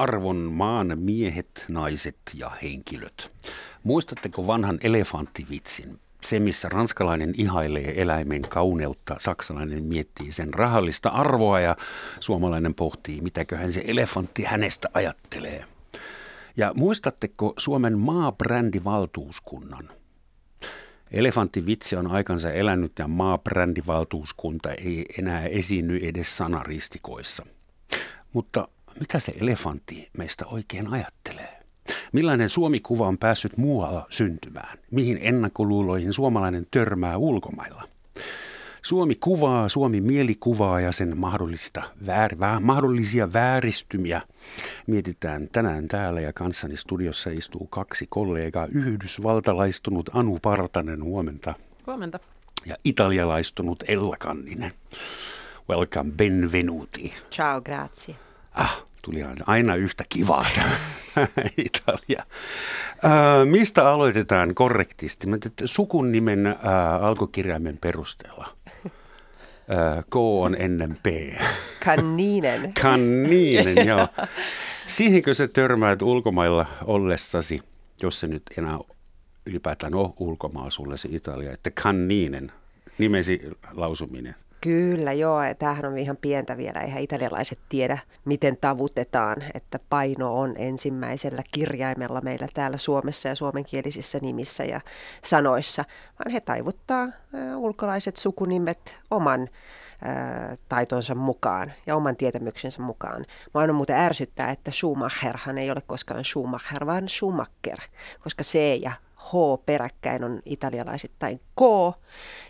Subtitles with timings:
[0.00, 3.32] arvon maan miehet, naiset ja henkilöt.
[3.82, 5.98] Muistatteko vanhan elefanttivitsin?
[6.22, 11.76] Se, missä ranskalainen ihailee eläimen kauneutta, saksalainen miettii sen rahallista arvoa ja
[12.20, 15.64] suomalainen pohtii, mitäköhän se elefantti hänestä ajattelee.
[16.56, 19.88] Ja muistatteko Suomen maabrändivaltuuskunnan?
[21.10, 27.46] Elefanttivitsi on aikansa elänyt ja maabrändivaltuuskunta ei enää esiinny edes sanaristikoissa.
[28.34, 28.68] Mutta
[29.00, 31.60] mitä se elefantti meistä oikein ajattelee?
[32.12, 34.78] Millainen Suomi-kuva on päässyt muualla syntymään?
[34.90, 37.82] Mihin ennakkoluuloihin suomalainen törmää ulkomailla?
[38.82, 44.22] Suomi kuvaa, Suomi mielikuvaa ja sen mahdollista väär, vä, mahdollisia vääristymiä
[44.86, 48.66] mietitään tänään täällä ja kanssani studiossa istuu kaksi kollegaa.
[48.66, 51.54] Yhdysvaltalaistunut Anu Partanen, huomenta.
[51.86, 52.18] Huomenta.
[52.66, 54.72] Ja italialaistunut Ella Kanninen.
[55.68, 57.14] Welcome, benvenuti.
[57.30, 58.29] Ciao, grazie.
[58.50, 60.46] Ah, tuli aina yhtä kivaa
[61.66, 62.24] Italia.
[63.04, 65.26] Äh, mistä aloitetaan korrektisti?
[65.26, 66.54] Mä teet sukun nimen äh,
[67.00, 68.48] alkukirjaimen perusteella.
[68.86, 71.06] Äh, K on ennen P.
[71.84, 72.72] Kanninen.
[72.82, 74.08] Kanninen, joo.
[74.86, 77.60] Siihenkö sä törmäät ulkomailla ollessasi,
[78.02, 78.78] jos se nyt enää
[79.46, 82.52] ylipäätään on ulkomaa sulle se Italia, että kanninen,
[82.98, 83.40] nimesi
[83.72, 84.34] lausuminen?
[84.60, 85.40] Kyllä, joo.
[85.58, 86.80] Tämähän on ihan pientä vielä.
[86.80, 94.18] Eihän italialaiset tiedä, miten tavutetaan, että paino on ensimmäisellä kirjaimella meillä täällä Suomessa ja suomenkielisissä
[94.22, 94.80] nimissä ja
[95.24, 95.84] sanoissa,
[96.18, 97.08] vaan he taivuttaa
[97.56, 99.48] ulkolaiset sukunimet oman
[100.68, 103.24] taitonsa mukaan ja oman tietämyksensä mukaan.
[103.54, 107.78] Mä aina muuten ärsyttää, että Schumacherhan ei ole koskaan Schumacher, vaan Schumacher,
[108.20, 109.32] koska C ja H
[109.66, 111.60] peräkkäin on italialaisittain K,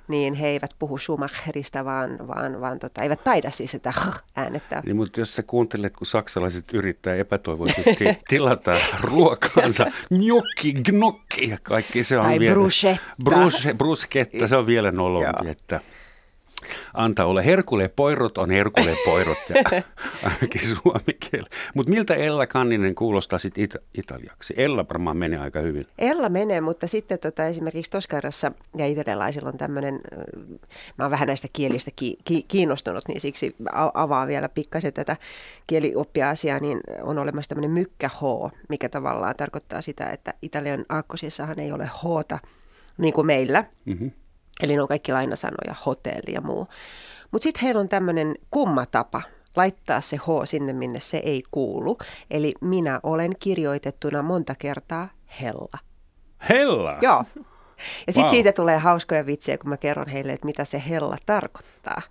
[0.08, 3.92] niin he eivät puhu Schumacherista, vaan, vaan, vaan tota, eivät taida siis sitä
[4.36, 4.82] äänettä.
[4.86, 12.04] Niin, mutta jos sä kuuntelet, kun saksalaiset yrittää epätoivoisesti tilata ruokaansa, gnocchi, gnocchi ja kaikki
[12.04, 12.54] se on tai vielä...
[12.54, 13.02] bruschetta.
[13.24, 15.80] Brusch, bruschetta, se on vielä nolompi, että
[16.94, 17.44] anta ole.
[17.44, 19.82] Herkule poirot on herkule poirot ja
[20.30, 21.46] ainakin suomi kieli.
[21.74, 24.54] Mutta miltä Ella Kanninen kuulostaa sitten it- italiaksi?
[24.56, 25.86] Ella varmaan menee aika hyvin.
[25.98, 30.00] Ella menee, mutta sitten tota, esimerkiksi Toskarassa ja italialaisilla on tämmöinen,
[30.98, 33.56] mä oon vähän näistä kielistä ki- ki- kiinnostunut, niin siksi
[33.94, 35.16] avaan vielä pikkasen tätä
[35.66, 41.72] kielioppia-asiaa, niin on olemassa tämmöinen mykkä H, mikä tavallaan tarkoittaa sitä, että Italian aakkosissahan ei
[41.72, 42.38] ole Hta,
[42.98, 43.64] niin kuin meillä.
[43.84, 44.10] Mm-hmm
[44.62, 46.66] Eli ne on kaikki lainasanoja, hotelli ja muu.
[47.30, 49.22] Mutta sitten heillä on tämmöinen kumma tapa
[49.56, 51.98] laittaa se H sinne, minne se ei kuulu.
[52.30, 55.08] Eli minä olen kirjoitettuna monta kertaa
[55.42, 55.78] hella.
[56.48, 56.98] Hella?
[57.00, 57.24] Joo.
[58.06, 58.30] Ja sitten wow.
[58.30, 62.02] siitä tulee hauskoja vitsejä, kun mä kerron heille, että mitä se hella tarkoittaa.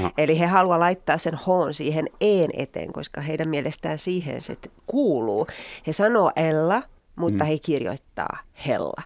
[0.00, 0.10] No.
[0.18, 4.56] Eli he haluaa laittaa sen H siihen een eteen, koska heidän mielestään siihen se
[4.86, 5.46] kuuluu.
[5.86, 6.82] He sanoo ella,
[7.16, 7.48] mutta mm.
[7.48, 9.02] he kirjoittaa hella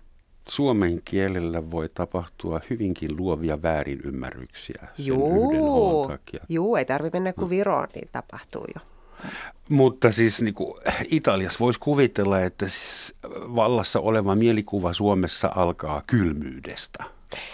[0.50, 6.44] suomen kielellä voi tapahtua hyvinkin luovia väärinymmärryksiä Juu, sen yhden takia.
[6.48, 8.80] Juu, ei tarvitse mennä kuin Viroon, niin tapahtuu jo.
[9.68, 10.74] Mutta siis niin kuin
[11.10, 12.66] Italiassa voisi kuvitella, että
[13.32, 17.04] vallassa oleva mielikuva Suomessa alkaa kylmyydestä.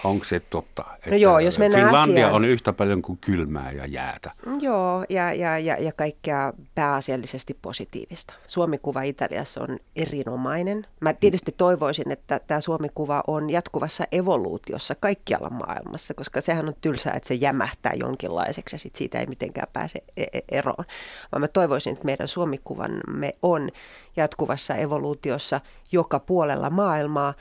[0.05, 0.85] Onko se totta?
[1.07, 2.35] No joo, jos mennään Finlandia asiaan.
[2.35, 4.31] on yhtä paljon kuin kylmää ja jäätä.
[4.61, 8.35] Joo, ja, ja, ja, ja kaikkea pääasiallisesti positiivista.
[8.47, 10.87] Suomikuva Italiassa on erinomainen.
[11.01, 17.13] Mä tietysti toivoisin, että tämä Suomikuva on jatkuvassa evoluutiossa kaikkialla maailmassa, koska sehän on tylsää,
[17.13, 20.85] että se jämähtää jonkinlaiseksi ja sit siitä ei mitenkään pääse e-, e-, eroon.
[21.33, 23.69] Vaan mä toivoisin, että meidän Suomikuvamme on
[24.17, 25.61] jatkuvassa evoluutiossa
[25.93, 27.35] joka puolella maailmaa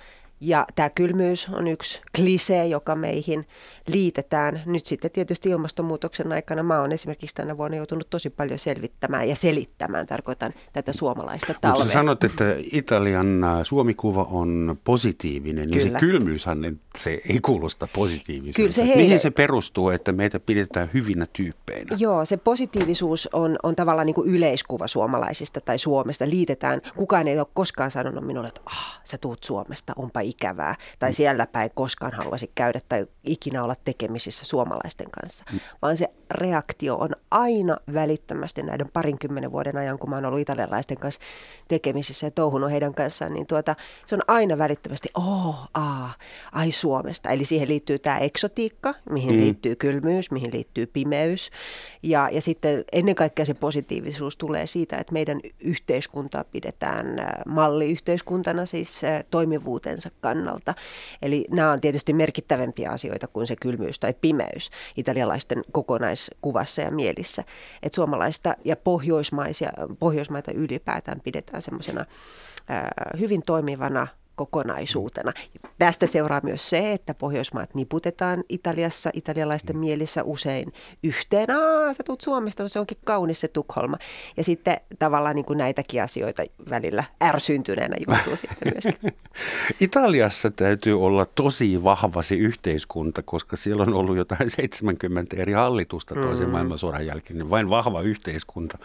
[0.43, 3.45] ja tämä kylmyys on yksi klisee, joka meihin
[3.87, 4.61] liitetään.
[4.65, 9.35] Nyt sitten tietysti ilmastonmuutoksen aikana mä oon esimerkiksi tänä vuonna joutunut tosi paljon selvittämään ja
[9.35, 11.79] selittämään, tarkoitan tätä suomalaista talvea.
[11.79, 15.99] Mutta sanot, että Italian äh, suomikuva on positiivinen, niin Kyllä.
[15.99, 18.61] se kylmyyshän se ei kuulosta positiivisesti.
[18.61, 19.03] Kyllä se heille...
[19.03, 21.97] Mihin se perustuu, että meitä pidetään hyvinä tyyppeinä?
[21.99, 26.29] Joo, se positiivisuus on, on tavallaan niin kuin yleiskuva suomalaisista tai Suomesta.
[26.29, 30.75] Liitetään, kukaan ei ole koskaan sanonut minulle, että ah, sä tuut Suomesta, onpa ikävää.
[30.99, 31.13] Tai mm.
[31.13, 35.45] siellä päin koskaan haluaisi käydä tai ikinä olla tekemisissä suomalaisten kanssa.
[35.51, 35.59] Mm.
[35.81, 40.97] Vaan se reaktio on aina välittömästi näiden parinkymmenen vuoden ajan, kun mä oon ollut italialaisten
[40.97, 41.21] kanssa
[41.67, 43.75] tekemisissä ja touhunut heidän kanssaan, niin tuota,
[44.05, 46.13] se on aina välittömästi, oh, aa,
[46.51, 47.29] ai Suomesta.
[47.29, 49.41] Eli siihen liittyy tämä eksotiikka, mihin mm.
[49.41, 51.51] liittyy kylmyys, mihin liittyy pimeys.
[52.03, 58.65] Ja, ja sitten ennen kaikkea se positiivisuus tulee siitä, että meidän yhteiskuntaa pidetään äh, malliyhteiskuntana
[58.65, 60.73] siis äh, toimivuutensa kannalta.
[61.21, 66.91] Eli nämä on tietysti merkittävämpiä asioita kuin se kylmyys tai pimeys italialaisten kokonais yleiskuvassa ja
[66.91, 67.43] mielissä.
[67.83, 72.05] Että suomalaista ja pohjoismaisia, pohjoismaita ylipäätään pidetään semmoisena
[73.19, 75.33] hyvin toimivana kokonaisuutena.
[75.79, 81.51] Tästä seuraa myös se, että Pohjoismaat niputetaan Italiassa, italialaisten mielissä usein yhteen.
[81.51, 83.97] Aa, sä tulet Suomesta, no se onkin kaunis se Tukholma.
[84.37, 89.13] Ja sitten tavallaan niin kuin näitäkin asioita välillä ärsyntyneenä joutuu sitten myöskin.
[89.79, 96.15] Italiassa täytyy olla tosi vahva se yhteiskunta, koska siellä on ollut jotain 70 eri hallitusta
[96.15, 96.51] toisen mm.
[96.51, 97.37] maailmansodan jälkeen.
[97.37, 98.77] Niin vain vahva yhteiskunta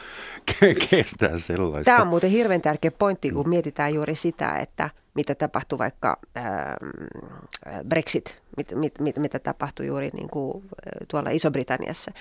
[0.91, 1.85] kestää sellaista.
[1.85, 6.77] Tämä on muuten hirveän tärkeä pointti, kun mietitään juuri sitä, että– mitä tapahtui vaikka ää,
[7.89, 10.65] Brexit, mit, mit, mit, mitä tapahtui juuri niin kuin
[11.09, 12.13] tuolla Iso-Britanniassa.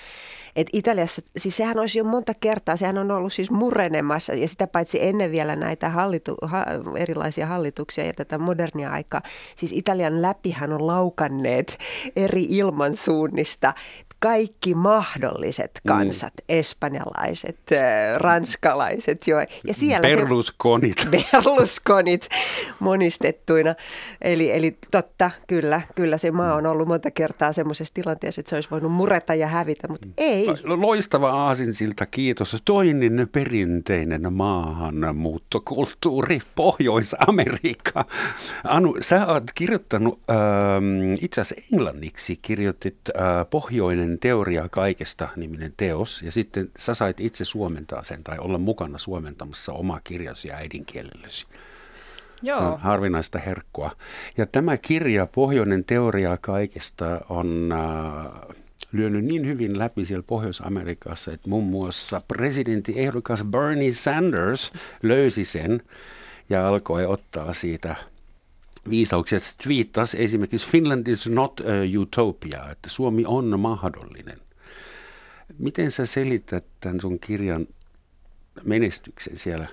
[0.56, 4.66] Et Italiassa, siis sehän olisi jo monta kertaa, sehän on ollut siis murenemassa ja sitä
[4.66, 6.66] paitsi ennen vielä näitä hallitu, ha,
[6.96, 9.22] erilaisia hallituksia ja tätä modernia aikaa.
[9.56, 11.78] Siis Italian läpihän on laukanneet
[12.16, 13.74] eri ilmansuunnista
[14.20, 15.88] kaikki mahdolliset mm.
[15.88, 16.44] kansat, mm.
[16.48, 17.58] espanjalaiset,
[18.16, 19.38] ranskalaiset jo.
[19.38, 20.98] Ja siellä Berlusconit.
[20.98, 22.28] Se, Berlusconit
[22.80, 23.74] monistettuina.
[24.20, 28.56] Eli, eli totta, kyllä, kyllä se maa on ollut monta kertaa semmoisessa tilanteessa, että se
[28.56, 30.12] olisi voinut mureta ja hävitä, mutta mm.
[30.16, 30.46] ei.
[30.64, 32.56] Loistava aasinsilta, kiitos.
[32.64, 38.04] Toinen perinteinen maahanmuuttokulttuuri, Pohjois-Amerikka.
[38.64, 40.36] Anu, sä oot kirjoittanut äh,
[41.20, 47.20] itse asiassa englanniksi, kirjoitit äh, Pohjoinen Suomen teoria kaikesta niminen teos, ja sitten sä sait
[47.20, 51.46] itse suomentaa sen tai olla mukana suomentamassa omaa kirjasi ja äidinkielellesi.
[52.42, 52.78] Joo.
[52.82, 53.90] Harvinaista herkkua.
[54.36, 58.56] Ja tämä kirja, Pohjoinen teoria kaikesta, on äh,
[58.92, 64.72] lyönyt niin hyvin läpi siellä Pohjois-Amerikassa, että muun muassa presidenttiehdokas Bernie Sanders
[65.02, 65.82] löysi sen
[66.50, 67.96] ja alkoi ottaa siitä
[68.90, 69.38] viisauksia.
[69.62, 74.38] Twiittasi esimerkiksi Finland is not a utopia, että Suomi on mahdollinen.
[75.58, 77.66] Miten sä selität tämän sun kirjan
[78.64, 79.66] menestyksen siellä?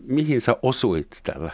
[0.00, 1.50] Mihin sä osuit tällä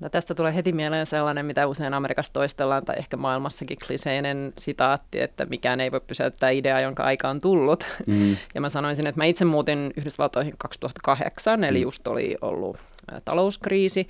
[0.00, 5.20] No tästä tulee heti mieleen sellainen, mitä usein Amerikassa toistellaan, tai ehkä maailmassakin kliseinen sitaatti,
[5.20, 7.84] että mikään ei voi pysäyttää ideaa, jonka aika on tullut.
[8.08, 8.36] Mm.
[8.54, 11.82] Ja mä sanoisin, että mä itse muutin Yhdysvaltoihin 2008, eli mm.
[11.82, 12.76] just oli ollut
[13.24, 14.08] talouskriisi.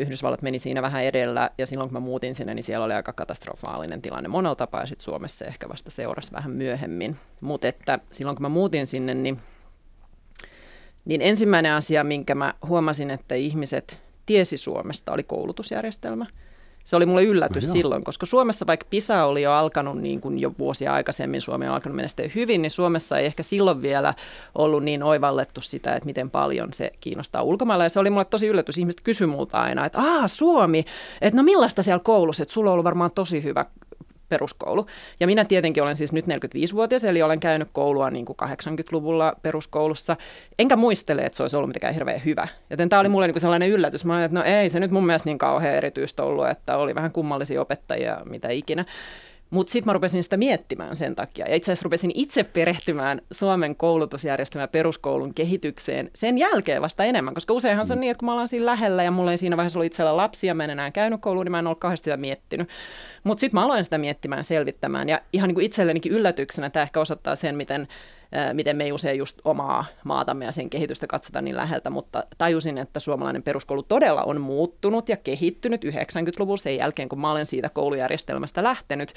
[0.00, 3.12] Yhdysvallat meni siinä vähän edellä, ja silloin kun mä muutin sinne, niin siellä oli aika
[3.12, 7.16] katastrofaalinen tilanne monella tapaa, ja sitten Suomessa ehkä vasta seurasi vähän myöhemmin.
[7.40, 9.38] Mutta että silloin kun mä muutin sinne, niin,
[11.04, 16.26] niin ensimmäinen asia, minkä mä huomasin, että ihmiset tiesi Suomesta, oli koulutusjärjestelmä.
[16.84, 20.38] Se oli mulle yllätys no, silloin, koska Suomessa vaikka PISA oli jo alkanut niin kuin
[20.38, 24.14] jo vuosia aikaisemmin, Suomi on alkanut menestyä hyvin, niin Suomessa ei ehkä silloin vielä
[24.54, 27.84] ollut niin oivallettu sitä, että miten paljon se kiinnostaa ulkomailla.
[27.84, 28.78] Ja se oli mulle tosi yllätys.
[28.78, 30.84] Ihmiset kysyi multa aina, että aah Suomi,
[31.20, 33.66] että no millaista siellä koulussa, että sulla on ollut varmaan tosi hyvä
[34.34, 34.86] peruskoulu.
[35.20, 40.16] Ja minä tietenkin olen siis nyt 45-vuotias, eli olen käynyt koulua niin kuin 80-luvulla peruskoulussa.
[40.58, 42.48] Enkä muistele, että se olisi ollut mitenkään hirveän hyvä.
[42.70, 44.04] Joten tämä oli mulle niin kuin sellainen yllätys.
[44.04, 46.94] Mä olin, että no ei se nyt mun mielestä niin kauhean erityistä ollut, että oli
[46.94, 48.84] vähän kummallisia opettajia, mitä ikinä.
[49.54, 51.48] Mutta sitten mä rupesin sitä miettimään sen takia.
[51.48, 57.34] Ja itse asiassa rupesin itse perehtymään Suomen koulutusjärjestelmän peruskoulun kehitykseen sen jälkeen vasta enemmän.
[57.34, 58.00] Koska useinhan se on mm.
[58.00, 60.54] niin, että kun mä ollaan siinä lähellä ja mulla ei siinä vaiheessa ollut itsellä lapsia,
[60.54, 62.68] mä en enää käynyt kouluun, niin mä en ollut kauheasti sitä miettinyt.
[63.24, 65.08] Mutta sitten mä aloin sitä miettimään, selvittämään.
[65.08, 67.88] Ja ihan niin kuin itsellenikin yllätyksenä tämä ehkä osoittaa sen, miten
[68.52, 72.78] miten me ei usein just omaa maatamme ja sen kehitystä katsota niin läheltä, mutta tajusin,
[72.78, 77.68] että suomalainen peruskoulu todella on muuttunut ja kehittynyt 90-luvulla sen jälkeen, kun mä olen siitä
[77.68, 79.12] koulujärjestelmästä lähtenyt.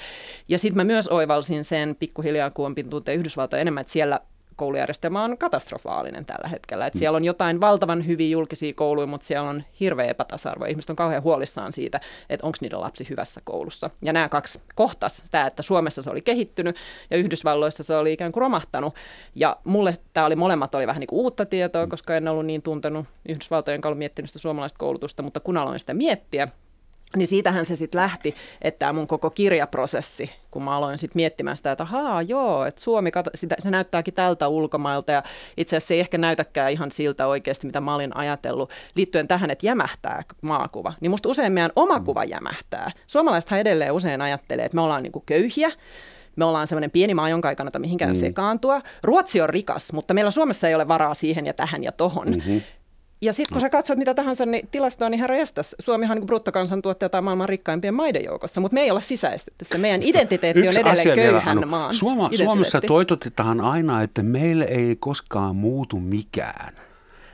[0.48, 4.20] Ja sitten mä myös oivalsin sen pikkuhiljaa, kun opin tuntea Yhdysvaltoja enemmän, että siellä
[4.58, 6.86] koulujärjestelmä on katastrofaalinen tällä hetkellä.
[6.86, 10.64] Et siellä on jotain valtavan hyviä julkisia kouluja, mutta siellä on hirveä epätasa-arvo.
[10.64, 12.00] Ihmiset on kauhean huolissaan siitä,
[12.30, 13.90] että onko niiden lapsi hyvässä koulussa.
[14.02, 16.76] Ja nämä kaksi kohtas, tämä, että Suomessa se oli kehittynyt
[17.10, 18.94] ja Yhdysvalloissa se oli ikään kuin romahtanut.
[19.34, 22.62] Ja mulle tämä oli molemmat oli vähän niin kuin uutta tietoa, koska en ollut niin
[22.62, 26.48] tuntenut Yhdysvaltojen kautta miettinyt sitä suomalaista koulutusta, mutta kun aloin sitä miettiä,
[27.16, 31.56] niin siitähän se sitten lähti, että tämä mun koko kirjaprosessi, kun mä aloin sitten miettimään
[31.56, 35.22] sitä, että ahaa, joo, että Suomi, sitä, se näyttääkin tältä ulkomailta ja
[35.56, 39.50] itse asiassa se ei ehkä näytäkään ihan siltä oikeasti, mitä mä olin ajatellut liittyen tähän,
[39.50, 40.92] että jämähtää maakuva.
[41.00, 42.90] Niin musta usein meidän oma kuva jämähtää.
[43.06, 45.70] Suomalaisethan edelleen usein ajattelee, että me ollaan niinku köyhiä,
[46.36, 48.20] me ollaan semmoinen pieni maa, jonka ei kannata mihinkään mm.
[48.20, 48.82] sekaantua.
[49.02, 52.28] Ruotsi on rikas, mutta meillä Suomessa ei ole varaa siihen ja tähän ja tohon.
[52.28, 52.60] Mm-hmm.
[53.20, 57.08] Ja sitten kun sä katsot mitä tahansa niin tilastoa, niin herra jästäs, Suomihan niin bruttokansantuottaja
[57.08, 59.78] tai maailman rikkaimpien maiden joukossa, mutta me ei olla sisäistetty sitä.
[59.78, 65.56] Meidän identiteetti on edelleen köyhän vielä, maan Suoma, Suomessa toitotetaan aina, että meille ei koskaan
[65.56, 66.74] muutu mikään.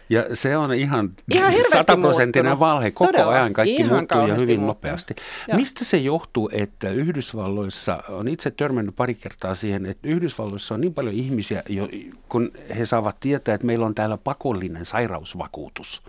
[0.09, 2.91] Ja se on ihan, ihan sataprosenttinen valhe.
[2.91, 4.67] Koko Todella, ajan kaikki ihan muuttuu ja hyvin muuttuu.
[4.67, 5.15] nopeasti.
[5.49, 5.59] Joo.
[5.59, 10.95] Mistä se johtuu, että Yhdysvalloissa, on itse törmännyt pari kertaa siihen, että Yhdysvalloissa on niin
[10.95, 11.89] paljon ihmisiä, jo,
[12.29, 16.03] kun he saavat tietää, että meillä on täällä pakollinen sairausvakuutus.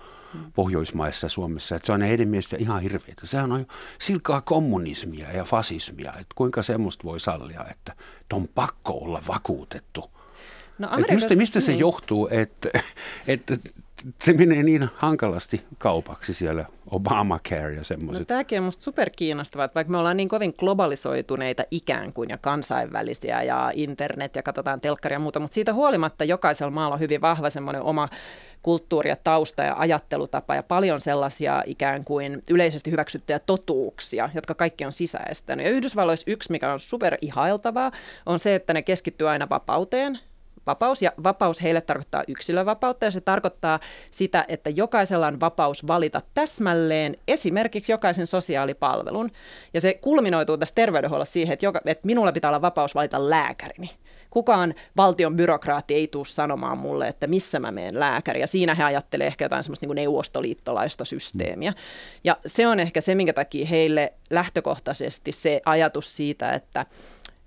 [0.56, 3.22] Pohjoismaissa ja Suomessa, että se on heidän mielestä ihan hirveätä.
[3.26, 3.66] Sehän on jo
[4.00, 7.96] silkaa kommunismia ja fasismia, että kuinka semmoista voi sallia, että
[8.34, 10.10] on pakko olla vakuutettu.
[10.80, 11.80] No, Et mistä, mistä se niin.
[11.80, 12.70] johtuu, että,
[13.28, 13.56] että
[14.24, 18.28] se menee niin hankalasti kaupaksi siellä Obamacare ja No, semmoiset?
[18.28, 23.44] tämäkin on minusta superkiinnostavaa, että vaikka me ollaan niin kovin globalisoituneita ikään kuin ja kansainvälisiä
[23.44, 27.50] ja internet ja katsotaan telkkaria ja muuta, mutta siitä huolimatta jokaisella maalla on hyvin vahva
[27.50, 28.10] semmoinen oma
[28.62, 34.86] kulttuuri ja tausta ja ajattelutapa ja paljon sellaisia ikään kuin yleisesti hyväksyttyjä totuuksia, jotka kaikki
[34.86, 35.66] on sisäistänyt.
[35.66, 37.92] Ja Yhdysvalloissa yksi, mikä on super ihailtavaa,
[38.26, 40.20] on se, että ne keskittyy aina vapauteen,
[40.68, 43.80] vapaus, ja vapaus heille tarkoittaa yksilövapautta, ja se tarkoittaa
[44.12, 49.32] sitä, että jokaisella on vapaus valita täsmälleen esimerkiksi jokaisen sosiaalipalvelun,
[49.74, 53.90] ja se kulminoituu tässä terveydenhuollossa siihen, että, joka, että minulla pitää olla vapaus valita lääkärini.
[54.30, 58.40] Kukaan valtion byrokraatti ei tule sanomaan mulle, että missä mä menen lääkäri.
[58.40, 61.74] Ja siinä he ajattelee ehkä jotain semmoista niin neuvostoliittolaista systeemiä.
[62.24, 66.86] Ja se on ehkä se, minkä takia heille lähtökohtaisesti se ajatus siitä, että,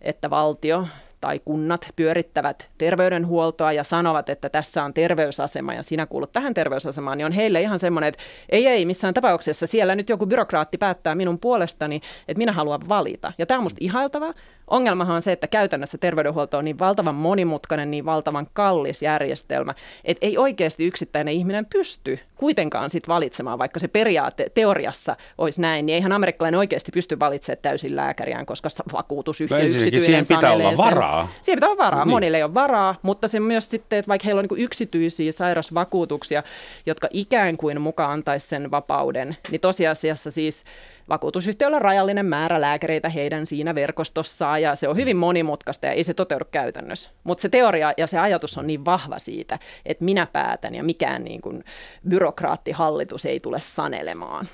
[0.01, 0.87] että valtio
[1.21, 7.19] tai kunnat pyörittävät terveydenhuoltoa ja sanovat, että tässä on terveysasema ja sinä kuulut tähän terveysasemaan,
[7.19, 11.15] niin on heille ihan semmoinen, että ei, ei, missään tapauksessa siellä nyt joku byrokraatti päättää
[11.15, 13.33] minun puolestani, että minä haluan valita.
[13.39, 14.35] Ja tämä on musta ihailtava.
[14.67, 20.27] Ongelmahan on se, että käytännössä terveydenhuolto on niin valtavan monimutkainen, niin valtavan kallis järjestelmä, että
[20.27, 25.95] ei oikeasti yksittäinen ihminen pysty kuitenkaan sit valitsemaan, vaikka se periaate teoriassa olisi näin, niin
[25.95, 30.77] eihän amerikkalainen oikeasti pysty valitsemaan täysin lääkäriään, koska vakuutusyhtiö Ensinnäkin yksityinen siihen pitää olla sen.
[31.09, 31.29] varaa.
[31.41, 32.05] Siihen pitää olla varaa.
[32.05, 32.11] Niin.
[32.13, 36.43] Monille ei ole varaa, mutta se myös sitten, että vaikka heillä on niin yksityisiä sairausvakuutuksia,
[36.87, 40.65] jotka ikään kuin mukaan antaisi sen vapauden, niin tosiasiassa siis
[41.09, 46.05] vakuutusyhtiöllä on rajallinen määrä lääkäreitä heidän siinä verkostossaan ja se on hyvin monimutkaista ja ei
[46.05, 47.11] se toteudu käytännössä.
[47.25, 51.25] Mutta se teoria ja se ajatus on niin vahva siitä, että minä päätän ja mikään
[51.25, 51.65] niin kuin
[52.09, 54.49] byrokraattihallitus ei tule sanelemaan.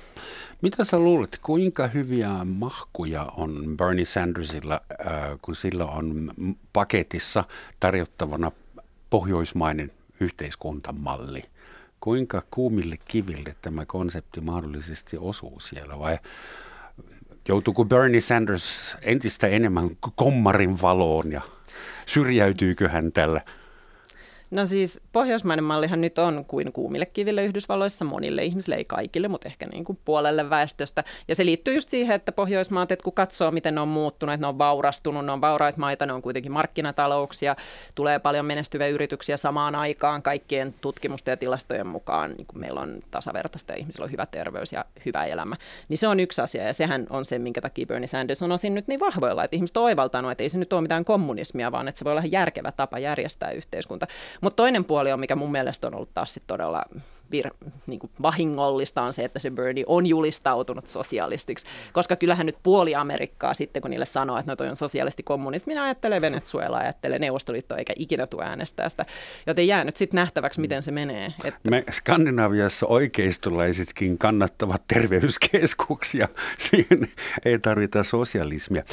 [0.61, 6.31] Mitä sä luulet, kuinka hyviä mahkuja on Bernie Sandersilla, äh, kun sillä on
[6.73, 7.43] paketissa
[7.79, 8.51] tarjottavana
[9.09, 11.43] pohjoismainen yhteiskuntamalli?
[12.05, 16.19] Kuinka kuumille kiville tämä konsepti mahdollisesti osuu siellä vai
[17.47, 21.41] joutuuko Bernie Sanders entistä enemmän kommarin valoon ja
[22.05, 23.41] syrjäytyykö hän tällä?
[24.51, 29.47] No siis pohjoismainen mallihan nyt on kuin kuumille kiville Yhdysvalloissa monille ihmisille, ei kaikille, mutta
[29.47, 31.03] ehkä niin kuin puolelle väestöstä.
[31.27, 34.47] Ja se liittyy just siihen, että Pohjoismaat, että kun katsoo, miten ne on muuttunut, ne
[34.47, 37.55] on vaurastunut, ne on vauraita maita, ne on kuitenkin markkinatalouksia,
[37.95, 42.31] tulee paljon menestyviä yrityksiä samaan aikaan kaikkien tutkimusten ja tilastojen mukaan.
[42.31, 45.55] Niin kuin meillä on tasavertaista ja ihmisillä on hyvä terveys ja hyvä elämä.
[45.89, 48.73] Niin se on yksi asia ja sehän on se, minkä takia Bernie Sanders on osin
[48.73, 51.87] nyt niin vahvoilla, että ihmiset on oivaltanut, että ei se nyt ole mitään kommunismia, vaan
[51.87, 54.07] että se voi olla järkevä tapa järjestää yhteiskunta.
[54.41, 56.83] Mutta toinen puoli on, mikä mun mielestä on ollut taas sit todella
[57.33, 61.65] vir- niin kuin vahingollista, on se, että se Bernie on julistautunut sosialistiksi.
[61.93, 65.71] Koska kyllähän nyt puoli Amerikkaa sitten, kun niille sanoo, että no toi on sosialisti kommunismi,
[65.71, 69.05] minä ajattelen Venezuela, ajattelen Neuvostoliittoa, eikä ikinä tule äänestää sitä.
[69.47, 71.33] Joten jää nyt sitten nähtäväksi, miten se menee.
[71.43, 76.27] Että Me Skandinaviassa oikeistolaisetkin kannattavat terveyskeskuksia.
[76.57, 77.07] Siihen
[77.45, 78.83] ei tarvita sosialismia.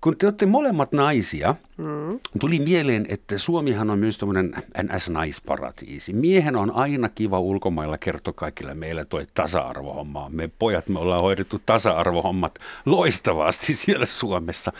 [0.00, 2.18] Kun te olette molemmat naisia, mm.
[2.40, 6.12] tuli mieleen, että Suomihan on myös tämmöinen NS-naisparatiisi.
[6.12, 10.28] Miehen on aina kiva ulkomailla kertoa kaikille meille toi tasa-arvohomma.
[10.28, 14.72] Me pojat, me ollaan hoidettu tasa-arvohommat loistavasti siellä Suomessa.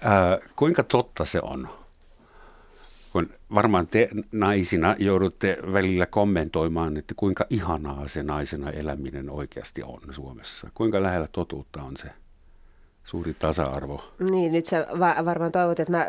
[0.00, 1.68] Ää, kuinka totta se on?
[3.14, 10.00] kun varmaan te naisina joudutte välillä kommentoimaan, että kuinka ihanaa se naisena eläminen oikeasti on
[10.10, 10.70] Suomessa.
[10.74, 12.08] Kuinka lähellä totuutta on se
[13.04, 14.04] suuri tasa-arvo.
[14.30, 16.06] Niin, nyt sä va- varmaan toivot, että mä äh,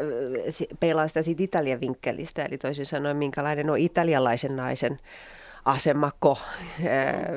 [0.80, 5.00] peilaan sitä siitä Italian vinkkelistä, eli toisin sanoen, minkälainen on italialaisen naisen
[5.66, 6.86] asemako äh,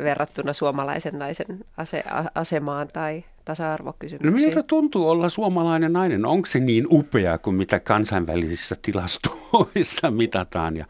[0.05, 4.35] verrattuna suomalaisen naisen ase- asemaan tai No tasa-arvokysymyksiin.
[4.49, 6.27] miltä tuntuu olla suomalainen nainen?
[6.27, 10.85] Onko se niin upea kuin mitä kansainvälisissä tilastoissa mitataan ja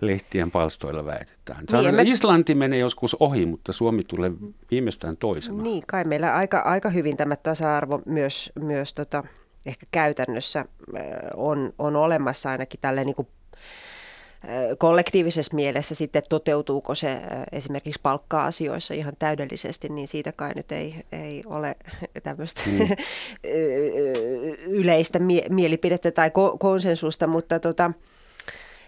[0.00, 1.64] lehtien palstoilla väitetään?
[1.72, 4.30] Niin, mä- Islanti menee joskus ohi, mutta Suomi tulee
[4.70, 5.62] viimeistään toisena.
[5.62, 9.24] Niin, kai meillä aika, aika hyvin tämä tasa-arvo myös, myös tota,
[9.66, 10.66] ehkä käytännössä äh,
[11.36, 13.28] on, on olemassa ainakin tällä niin kuin
[14.44, 20.72] äh, kollektiivisessa mielessä sitten toteutuuko se äh, esimerkiksi palkka-asioissa ihan täydellisesti, niin siitä kai nyt
[20.72, 21.76] ei, ei ole
[22.22, 22.88] tämmöistä mm.
[24.80, 27.90] yleistä mie- mielipidettä tai ko- konsensusta, mutta tota,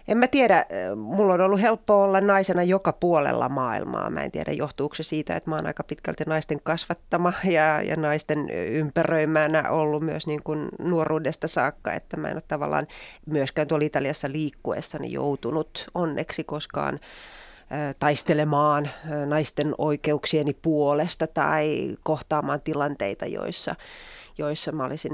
[0.07, 0.65] En mä tiedä,
[0.95, 4.09] mulla on ollut helppo olla naisena joka puolella maailmaa.
[4.09, 7.95] Mä en tiedä, johtuuko se siitä, että mä oon aika pitkälti naisten kasvattama ja, ja
[7.95, 12.87] naisten ympäröimänä ollut myös niin kuin nuoruudesta saakka, että mä en ole tavallaan
[13.25, 16.99] myöskään tuolla Italiassa liikkuessani joutunut onneksi koskaan
[17.99, 18.89] taistelemaan
[19.25, 23.75] naisten oikeuksieni puolesta tai kohtaamaan tilanteita, joissa,
[24.37, 25.13] joissa mä olisin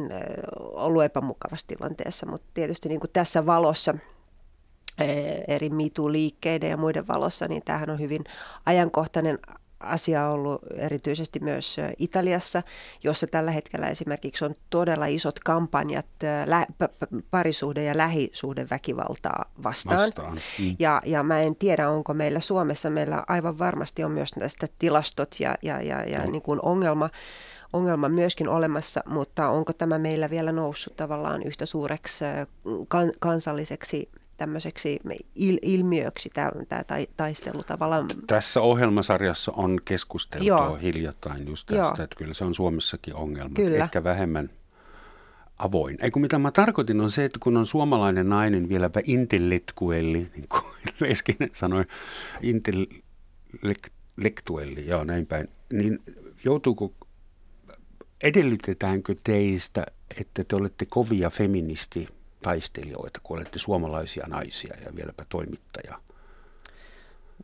[0.56, 2.25] ollut epämukavassa tilanteessa.
[2.25, 3.94] Mutta tietysti niin kuin tässä valossa–
[5.47, 8.23] eri mitu-liikkeiden ja muiden valossa, niin tämähän on hyvin
[8.65, 9.39] ajankohtainen
[9.79, 12.63] asia ollut erityisesti myös Italiassa,
[13.03, 16.05] jossa tällä hetkellä esimerkiksi on todella isot kampanjat
[16.45, 16.67] lä-
[17.31, 19.99] parisuhde- ja lähisuhdeväkivaltaa vastaan.
[19.99, 20.39] vastaan.
[20.59, 20.75] Mm.
[20.79, 25.35] Ja, ja mä en tiedä, onko meillä Suomessa, meillä aivan varmasti on myös näistä tilastot
[25.39, 26.31] ja, ja, ja, ja no.
[26.31, 27.09] niin kuin ongelma,
[27.73, 32.25] ongelma myöskin olemassa, mutta onko tämä meillä vielä noussut tavallaan yhtä suureksi
[32.87, 35.00] kan- kansalliseksi tämmöiseksi
[35.39, 36.51] il- ilmiöksi tämä,
[36.88, 38.08] tämä taistelu tavallaan.
[38.27, 40.75] Tässä ohjelmasarjassa on keskusteltu Joo.
[40.75, 42.03] hiljattain just tästä, Joo.
[42.03, 43.84] että kyllä se on Suomessakin ongelma, kyllä.
[43.84, 44.50] ehkä vähemmän
[45.58, 45.98] avoin.
[46.01, 50.48] Ei kun mitä mä tarkoitin on se, että kun on suomalainen nainen vieläpä intellektuelli, niin
[50.50, 50.63] kuin
[51.00, 51.86] Leskinen sanoi,
[52.41, 56.00] intellektuelli, joo näin päin, niin
[56.44, 56.94] joutuuko,
[58.24, 59.86] edellytetäänkö teistä,
[60.20, 62.08] että te olette kovia feministi
[62.44, 66.01] taistelijoita, kun olette suomalaisia naisia ja vieläpä toimittaja?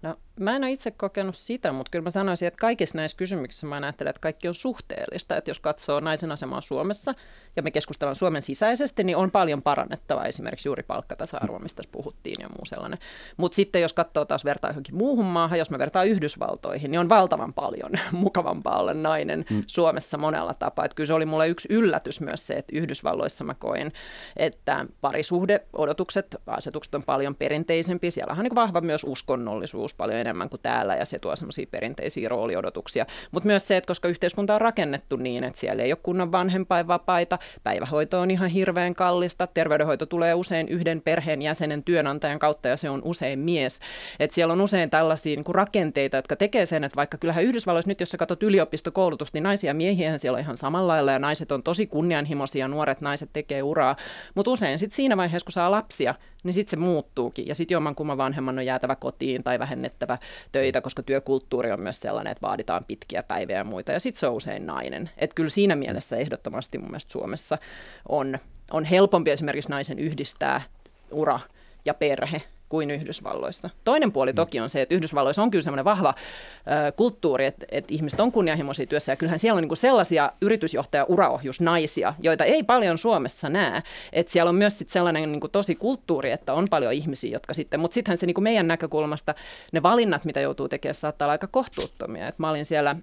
[0.02, 3.68] No, mä en ole itse kokenut sitä, mutta kyllä mä sanoisin, että kaikissa näissä kysymyksissä
[3.68, 5.38] mä ajattelen, että kaikki on suhteellista.
[5.38, 7.14] Että jos katsoo naisen asemaa Suomessa
[7.56, 12.50] ja me keskustellaan Suomen sisäisesti, niin on paljon parannettavaa esimerkiksi juuri palkkatasa-arvo, mistä puhuttiin ja
[12.50, 13.00] muu sellainen.
[13.38, 17.10] Mutta sitten jos katsoo taas vertaa johonkin muuhun maahan, jos mä vertaan Yhdysvaltoihin, niin on
[17.10, 19.64] valtavan paljon mukavampaa olla nainen hmm.
[19.68, 20.86] Suomessa monella tapaa.
[20.86, 23.94] Että kyllä se oli mulle yksi yllätys myös se, että Yhdysvalloissa mä koin,
[24.38, 28.12] että parisuhdeodotukset, asetukset on paljon perinteisempiä.
[28.12, 32.30] Siellä on niin vahva myös uskonnollisuus paljon enemmän kuin täällä ja se tuo semmoisia perinteisiä
[32.30, 33.06] rooliodotuksia.
[33.32, 37.40] Mutta myös se, että koska yhteiskunta on rakennettu niin, että siellä ei ole kunnon vanhempainvapaita,
[37.64, 42.90] päivähoito on ihan hirveän kallista, terveydenhoito tulee usein yhden perheen jäsenen työnantajan kautta ja se
[42.90, 43.80] on usein mies.
[44.20, 47.90] Että siellä on usein tällaisia niin kuin rakenteita, jotka tekee sen, että vaikka kyllähän Yhdysvalloissa
[47.90, 51.20] nyt, jos sä katsot yliopistokoulutusta, niin naisia ja miehiä siellä on ihan samalla lailla ja
[51.20, 53.96] naiset on tosi kunnianhimoisia, nuoret naiset tekee uraa,
[54.36, 57.48] mutta usein sitten siinä vaiheessa, kun saa lapsia, niin sitten se muuttuukin.
[57.48, 60.13] Ja sitten jommankumman vanhemman on jäätävä kotiin tai vähennettävä
[60.52, 63.92] töitä, koska työkulttuuri on myös sellainen, että vaaditaan pitkiä päiviä ja muita.
[63.92, 65.10] Ja sitten se on usein nainen.
[65.18, 67.58] Että kyllä siinä mielessä ehdottomasti mun mielestä Suomessa
[68.10, 68.40] on,
[68.72, 70.62] on helpompi esimerkiksi naisen yhdistää
[71.12, 71.40] ura
[71.86, 72.42] ja perhe
[72.74, 73.70] kuin Yhdysvalloissa.
[73.84, 74.36] Toinen puoli mm.
[74.36, 78.32] toki on se, että Yhdysvalloissa on kyllä semmoinen vahva äh, kulttuuri, että, että ihmiset on
[78.32, 83.84] kunnianhimoisia työssä ja kyllähän siellä on niin sellaisia yritysjohtaja uraohjusnaisia, joita ei paljon Suomessa näe.
[84.14, 87.80] Että siellä on myös sit sellainen niin tosi kulttuuri, että on paljon ihmisiä, jotka sitten,
[87.80, 89.36] mutta sittenhän se niin meidän näkökulmasta
[89.72, 92.28] ne valinnat, mitä joutuu tekemään, saattaa olla aika kohtuuttomia.
[92.28, 92.96] Et mä olin siellä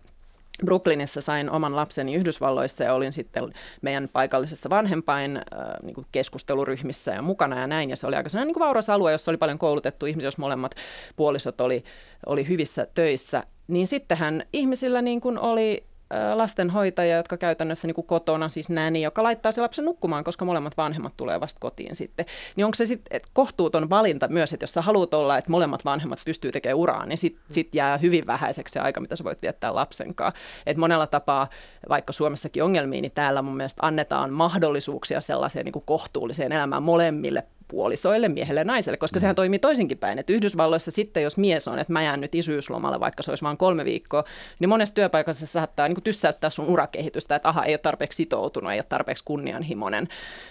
[0.64, 5.42] Brooklynissa sain oman lapseni Yhdysvalloissa ja olin sitten meidän paikallisessa vanhempain äh,
[5.82, 7.90] niin kuin keskusteluryhmissä ja mukana ja näin.
[7.90, 10.74] Ja se oli aika sellainen niin vauras alue, jossa oli paljon koulutettu ihmisiä, jos molemmat
[11.16, 11.84] puolisot oli,
[12.26, 13.44] oli hyvissä töissä.
[13.68, 15.84] Niin sittenhän ihmisillä niin kuin oli
[16.34, 20.76] lastenhoitaja, jotka käytännössä niin kuin kotona, siis näni, joka laittaa se lapsen nukkumaan, koska molemmat
[20.76, 22.26] vanhemmat tulee vasta kotiin sitten.
[22.56, 26.18] Niin onko se sitten kohtuuton valinta myös, että jos sä haluat olla, että molemmat vanhemmat
[26.26, 29.74] pystyy tekemään uraa, niin sitten sit jää hyvin vähäiseksi se aika, mitä sä voit viettää
[29.74, 30.40] lapsen kanssa.
[30.66, 31.48] Et monella tapaa,
[31.88, 37.44] vaikka Suomessakin ongelmiin, niin täällä mun mielestä annetaan mahdollisuuksia sellaiseen niin kuin kohtuulliseen elämään molemmille
[37.70, 39.20] puolisoille, miehelle ja naiselle, koska mm.
[39.20, 40.18] sehän toimii toisinkin päin.
[40.18, 43.56] Että Yhdysvalloissa sitten, jos mies on, että mä jään nyt isyyslomalle, vaikka se olisi vain
[43.56, 44.24] kolme viikkoa,
[44.58, 48.72] niin monessa työpaikassa se saattaa niin tyssäyttää sun urakehitystä, että aha, ei ole tarpeeksi sitoutunut,
[48.72, 50.08] ei ole tarpeeksi kunnianhimoinen.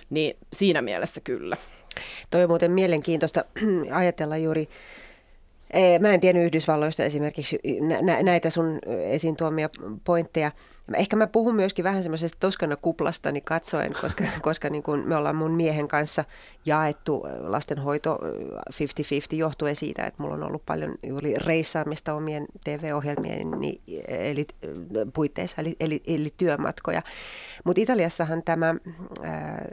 [0.10, 1.58] Niin siinä mielessä kyllä.
[2.32, 3.46] Toi on muuten mielenkiintoista
[3.92, 4.70] ajatella juuri
[6.00, 7.60] Mä en tiennyt Yhdysvalloista esimerkiksi
[8.24, 8.80] näitä sun
[9.10, 9.70] esiin tuomia
[10.04, 10.52] pointteja.
[10.96, 15.36] Ehkä mä puhun myöskin vähän semmoisesta toskana kuplastani katsoen, koska, koska niin kun me ollaan
[15.36, 16.26] mun miehen kanssa
[16.66, 18.20] jaettu lastenhoito
[18.74, 24.48] 50-50 johtuen siitä, että mulla on ollut paljon juuri reissaamista omien TV-ohjelmien niin, eli,
[25.14, 27.02] puitteissa, eli, eli, eli työmatkoja.
[27.64, 28.76] Mutta Italiassahan tämä
[29.24, 29.66] ää,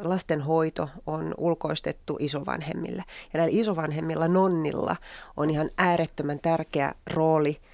[0.00, 3.04] lastenhoito on ulkoistettu isovanhemmille.
[3.32, 4.96] Ja näillä isovanhemmilla nonnilla
[5.36, 7.56] on ihan äärettömän tärkeä rooli–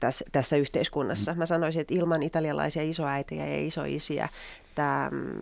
[0.00, 1.34] tässä, tässä yhteiskunnassa.
[1.34, 4.28] Mä sanoisin, että ilman italialaisia isoäitejä ja isoisiä
[4.74, 5.40] että mm,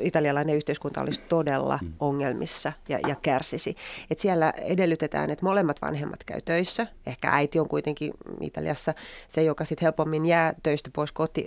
[0.00, 1.92] italialainen yhteiskunta olisi todella mm.
[2.00, 3.76] ongelmissa ja, ja kärsisi.
[4.10, 6.86] Et siellä edellytetään, että molemmat vanhemmat käy töissä.
[7.06, 8.94] Ehkä äiti on kuitenkin Italiassa
[9.28, 11.46] se, joka sitten helpommin jää töistä pois koti,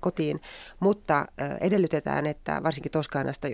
[0.00, 0.40] kotiin,
[0.80, 1.26] mutta
[1.60, 3.48] edellytetään, että varsinkin Toskaanasta,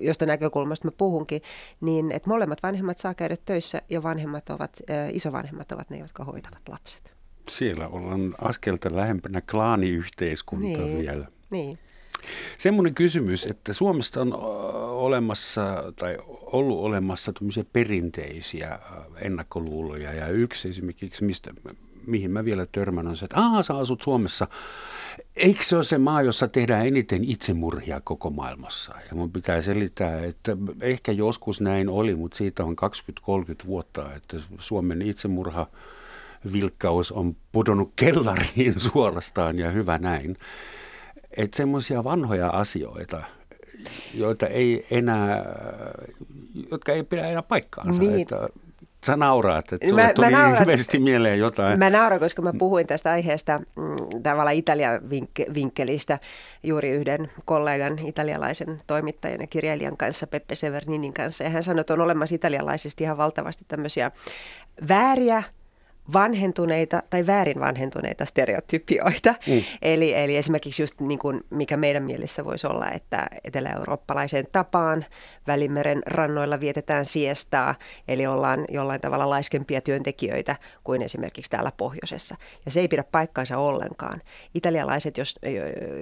[0.00, 1.42] josta näkökulmasta mä puhunkin,
[1.80, 4.80] niin että molemmat vanhemmat saa käydä töissä ja vanhemmat ovat,
[5.12, 7.14] isovanhemmat ovat ne, jotka hoitavat lapset.
[7.48, 11.26] Siellä ollaan askelta lähempänä klaaniyhteiskuntaa niin, vielä.
[11.50, 11.72] Niin.
[12.58, 14.34] Semmoinen kysymys, että Suomesta on
[14.90, 17.32] olemassa tai ollut olemassa
[17.72, 18.78] perinteisiä
[19.20, 21.50] ennakkoluuloja ja yksi esimerkiksi, mistä,
[22.06, 24.48] mihin mä vielä törmän on se, että aah, sä asut Suomessa.
[25.36, 28.94] Eikö se ole se maa, jossa tehdään eniten itsemurhia koko maailmassa?
[29.08, 32.76] Ja mun pitää selittää, että ehkä joskus näin oli, mutta siitä on
[33.62, 35.66] 20-30 vuotta, että Suomen itsemurha
[36.52, 40.36] vilkkaus on pudonnut kellariin suorastaan ja hyvä näin.
[41.36, 43.22] Että semmoisia vanhoja asioita,
[44.14, 45.44] joita ei enää,
[46.70, 48.00] jotka ei pidä enää paikkaansa.
[48.02, 48.22] Niin.
[48.22, 48.48] Että
[49.06, 51.78] Sä nauraat, että sulle mä, tuli mä nauran, ilmeisesti mieleen jotain.
[51.78, 55.00] Mä nauran, koska mä puhuin tästä aiheesta mm, tavallaan Italian
[55.54, 56.18] vinkkelistä
[56.62, 61.44] juuri yhden kollegan, italialaisen toimittajan ja kirjailijan kanssa, Peppe Severninin kanssa.
[61.44, 64.10] Ja hän sanoi, että on olemassa italialaisesti ihan valtavasti tämmöisiä
[64.88, 65.42] vääriä
[66.12, 69.34] vanhentuneita tai väärin vanhentuneita stereotypioita.
[69.46, 69.62] Mm.
[69.82, 75.04] Eli, eli esimerkiksi just niin kuin mikä meidän mielessä voisi olla, että etelä-eurooppalaiseen tapaan
[75.46, 77.74] Välimeren rannoilla vietetään siestaa,
[78.08, 82.36] eli ollaan jollain tavalla laiskempia työntekijöitä kuin esimerkiksi täällä pohjoisessa.
[82.64, 84.22] Ja se ei pidä paikkaansa ollenkaan.
[84.54, 85.36] Italialaiset, jos,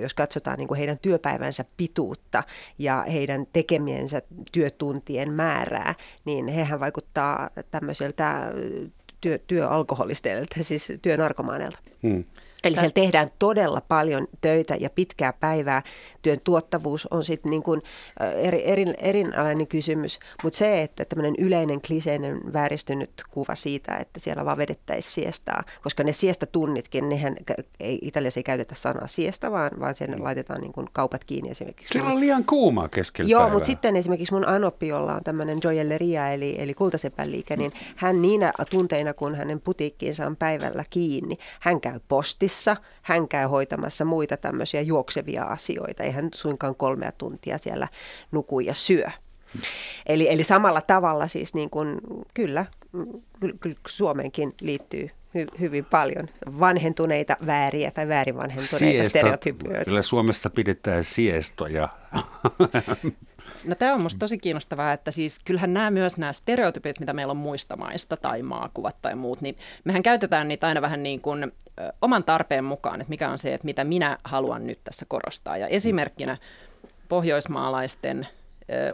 [0.01, 2.43] jos katsotaan niin kuin heidän työpäivänsä pituutta
[2.79, 5.95] ja heidän tekemiensä työtuntien määrää,
[6.25, 8.53] niin hehän vaikuttaa tämmöiseltä
[9.21, 9.39] työ,
[10.65, 11.79] siis työnarkomaaneilta.
[12.03, 12.25] Hmm.
[12.65, 15.83] Eli siellä tehdään todella paljon töitä ja pitkää päivää.
[16.23, 17.83] Työn tuottavuus on sitten niin kuin
[18.35, 24.45] eri, eri, erinalainen kysymys, mutta se, että tämmöinen yleinen kliseinen vääristynyt kuva siitä, että siellä
[24.45, 27.37] vaan vedettäisiin siestaa, koska ne siestatunnitkin, nehän
[27.81, 30.25] ei, Italiassa ei käytetä sanaa siesta, vaan, vaan siellä mm.
[30.25, 31.93] laitetaan niin kuin kaupat kiinni esimerkiksi.
[31.93, 36.33] Siellä on liian kuuma keskellä Joo, mutta sitten esimerkiksi mun Anoppi, jolla on tämmöinen joyelleria,
[36.33, 41.81] eli, eli kultasepän liike, niin hän niinä tunteina, kun hänen putiikkiinsa on päivällä kiinni, hän
[41.81, 46.03] käy posti salissa, hän käy hoitamassa muita tämmöisiä juoksevia asioita.
[46.03, 47.89] Ei hän suinkaan kolmea tuntia siellä
[48.33, 49.07] nuku ja syö.
[50.07, 52.01] Eli, eli samalla tavalla siis niin kuin,
[52.35, 52.67] kyllä,
[53.41, 56.29] kyllä, kyllä Suomeenkin liittyy hy, hyvin paljon
[56.61, 59.85] vanhentuneita vääriä tai väärin vanhentuneita Siesta, stereotypioita.
[59.85, 61.89] Kyllä Suomessa pidetään siestoja.
[63.65, 67.31] No tämä on minusta tosi kiinnostavaa, että siis kyllähän nämä myös nämä stereotypit, mitä meillä
[67.31, 71.53] on muista maista tai maakuvat tai muut, niin mehän käytetään niitä aina vähän niin kuin
[72.03, 75.57] oman tarpeen mukaan, että mikä on se, että mitä minä haluan nyt tässä korostaa.
[75.57, 76.37] Ja esimerkkinä
[77.09, 78.27] pohjoismaalaisten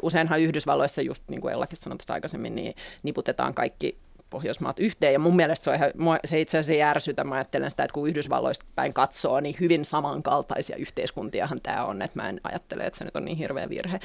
[0.02, 3.98] Useinhan Yhdysvalloissa, just niin kuin Ellakin sanoi aikaisemmin, niin niputetaan kaikki
[4.34, 5.12] Pohjoismaat yhteen.
[5.12, 5.90] Ja mun mielestä se, on ihan,
[6.24, 7.24] se itse asiassa järsytä.
[7.24, 12.02] Mä ajattelen sitä, että kun Yhdysvalloista päin katsoo, niin hyvin samankaltaisia yhteiskuntiahan tämä on.
[12.02, 14.00] Että mä en ajattele, että se nyt on niin hirveä virhe.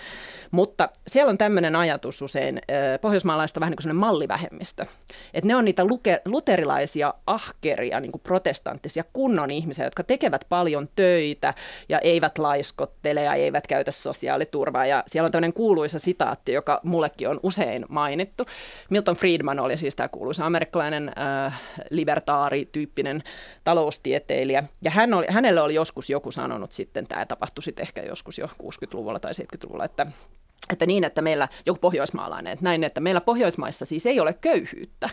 [0.52, 2.62] Mutta siellä on tämmöinen ajatus usein
[3.02, 4.86] pohjoismaalaista vähän niin kuin mallivähemmistö.
[5.34, 10.88] Että ne on niitä luke, luterilaisia, ahkeria, niin kuin protestanttisia kunnon ihmisiä, jotka tekevät paljon
[10.96, 11.54] töitä
[11.90, 14.86] ja eivät laiskottele ja eivät käytä sosiaaliturvaa.
[14.86, 18.46] Ja siellä on tämmöinen kuuluisa sitaatti, joka mullekin on usein mainittu.
[18.90, 21.12] Milton Friedman oli siis tämä kuuluisa amerikkalainen
[21.46, 23.24] äh, libertaari-tyyppinen
[23.64, 24.64] taloustieteilijä.
[24.82, 28.46] Ja hän oli, hänelle oli joskus joku sanonut sitten, tämä tapahtui sitten ehkä joskus jo
[28.46, 30.08] 60-luvulla tai 70-luvulla, että
[30.70, 35.10] että niin, että meillä joku pohjoismaalainen, että näin, että meillä Pohjoismaissa siis ei ole köyhyyttä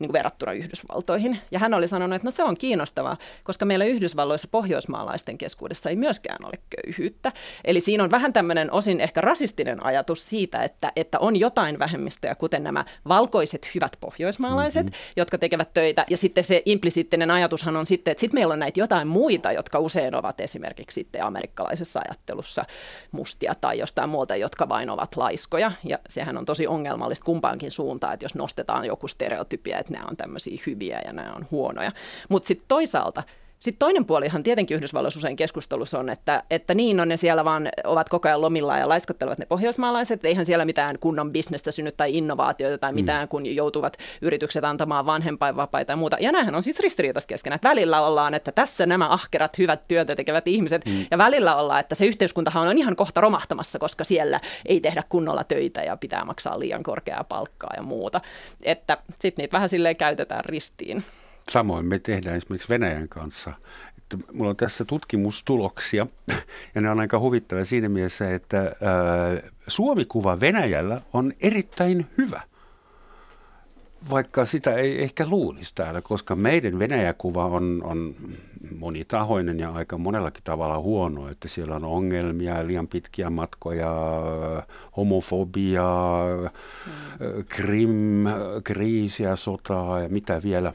[0.00, 1.38] niin kuin verrattuna Yhdysvaltoihin.
[1.50, 5.96] Ja hän oli sanonut, että no se on kiinnostavaa, koska meillä Yhdysvalloissa pohjoismaalaisten keskuudessa ei
[5.96, 7.32] myöskään ole köyhyyttä.
[7.64, 12.34] Eli siinä on vähän tämmöinen osin ehkä rasistinen ajatus siitä, että, että on jotain vähemmistöjä,
[12.34, 15.12] kuten nämä valkoiset hyvät pohjoismaalaiset, mm-hmm.
[15.16, 16.04] jotka tekevät töitä.
[16.10, 19.78] Ja sitten se implisiittinen ajatushan on sitten, että sitten meillä on näitä jotain muita, jotka
[19.78, 22.64] usein ovat esimerkiksi sitten amerikkalaisessa ajattelussa
[23.12, 27.70] mustia tai jostain muuta, jotka vain ovat ovat laiskoja, ja sehän on tosi ongelmallista kumpaankin
[27.70, 31.92] suuntaan, että jos nostetaan joku stereotypia, että nämä on tämmöisiä hyviä ja nämä on huonoja.
[32.28, 33.22] Mutta sitten toisaalta
[33.60, 37.68] sitten toinen puolihan tietenkin Yhdysvalloissa usein keskustelussa on, että, että niin on ne siellä vaan
[37.84, 40.24] ovat koko ajan lomilla ja laiskottelevat ne pohjoismaalaiset.
[40.24, 42.94] Eihän siellä mitään kunnon bisnestä synny tai innovaatioita tai mm.
[42.94, 43.28] mitään, mm.
[43.28, 46.16] kun joutuvat yritykset antamaan vanhempainvapaita ja muuta.
[46.20, 47.56] Ja nämähän on siis ristiriitaista keskenään.
[47.56, 50.84] Että välillä ollaan, että tässä nämä ahkerat, hyvät työtä tekevät ihmiset.
[50.84, 51.06] Mm.
[51.10, 55.44] Ja välillä ollaan, että se yhteiskuntahan on ihan kohta romahtamassa, koska siellä ei tehdä kunnolla
[55.44, 58.20] töitä ja pitää maksaa liian korkeaa palkkaa ja muuta.
[58.62, 61.04] Että sitten niitä vähän silleen käytetään ristiin.
[61.50, 63.52] Samoin me tehdään esimerkiksi Venäjän kanssa.
[63.98, 66.06] että mulla on tässä tutkimustuloksia,
[66.74, 68.72] ja ne on aika huvittavia siinä mielessä, että ää,
[69.68, 72.40] Suomikuva Venäjällä on erittäin hyvä–
[74.10, 78.14] vaikka sitä ei ehkä luulisi täällä, koska meidän Venäjäkuva on, on
[78.78, 83.92] monitahoinen ja aika monellakin tavalla huono, että siellä on ongelmia, liian pitkiä matkoja,
[84.96, 85.84] homofobia,
[86.86, 87.44] mm.
[87.44, 88.24] krim,
[88.64, 90.72] kriisiä, sotaa ja mitä vielä,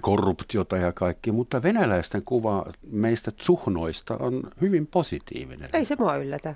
[0.00, 5.68] korruptiota ja kaikki, mutta venäläisten kuva meistä tsuhnoista on hyvin positiivinen.
[5.72, 6.54] Ei se mua yllätä.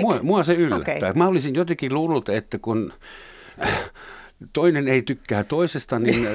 [0.00, 0.96] Mua, mua se yllättää.
[0.96, 1.12] Okay.
[1.16, 2.92] Mä olisin jotenkin luullut, että kun
[4.52, 6.28] toinen ei tykkää toisesta, niin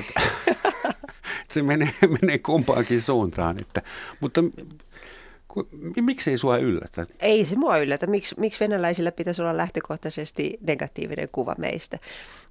[1.52, 3.58] se menee, menee kumpaankin suuntaan.
[3.62, 3.82] Että,
[4.20, 4.42] mutta
[6.02, 7.06] miksi ei sua yllätä?
[7.20, 8.08] Ei se mua yllätä.
[8.08, 11.98] Miksi, miksi venäläisillä pitäisi olla lähtökohtaisesti negatiivinen kuva meistä?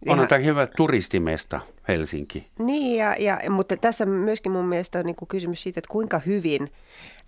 [0.09, 2.47] On tämä hyvä turistimesta Helsinki.
[2.59, 6.19] Niin, ja, ja, mutta tässä myöskin mun mielestä on niin kuin kysymys siitä, että kuinka
[6.19, 6.69] hyvin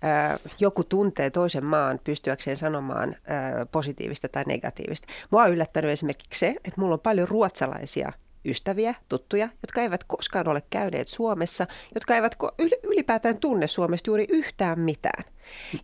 [0.01, 5.07] ää, joku tuntee toisen maan pystyäkseen sanomaan ää, positiivista tai negatiivista.
[5.31, 8.11] Mua on yllättänyt esimerkiksi se, että mulla on paljon ruotsalaisia
[8.45, 12.35] ystäviä, tuttuja, jotka eivät koskaan ole käyneet Suomessa, jotka eivät
[12.83, 15.23] ylipäätään tunne Suomesta juuri yhtään mitään.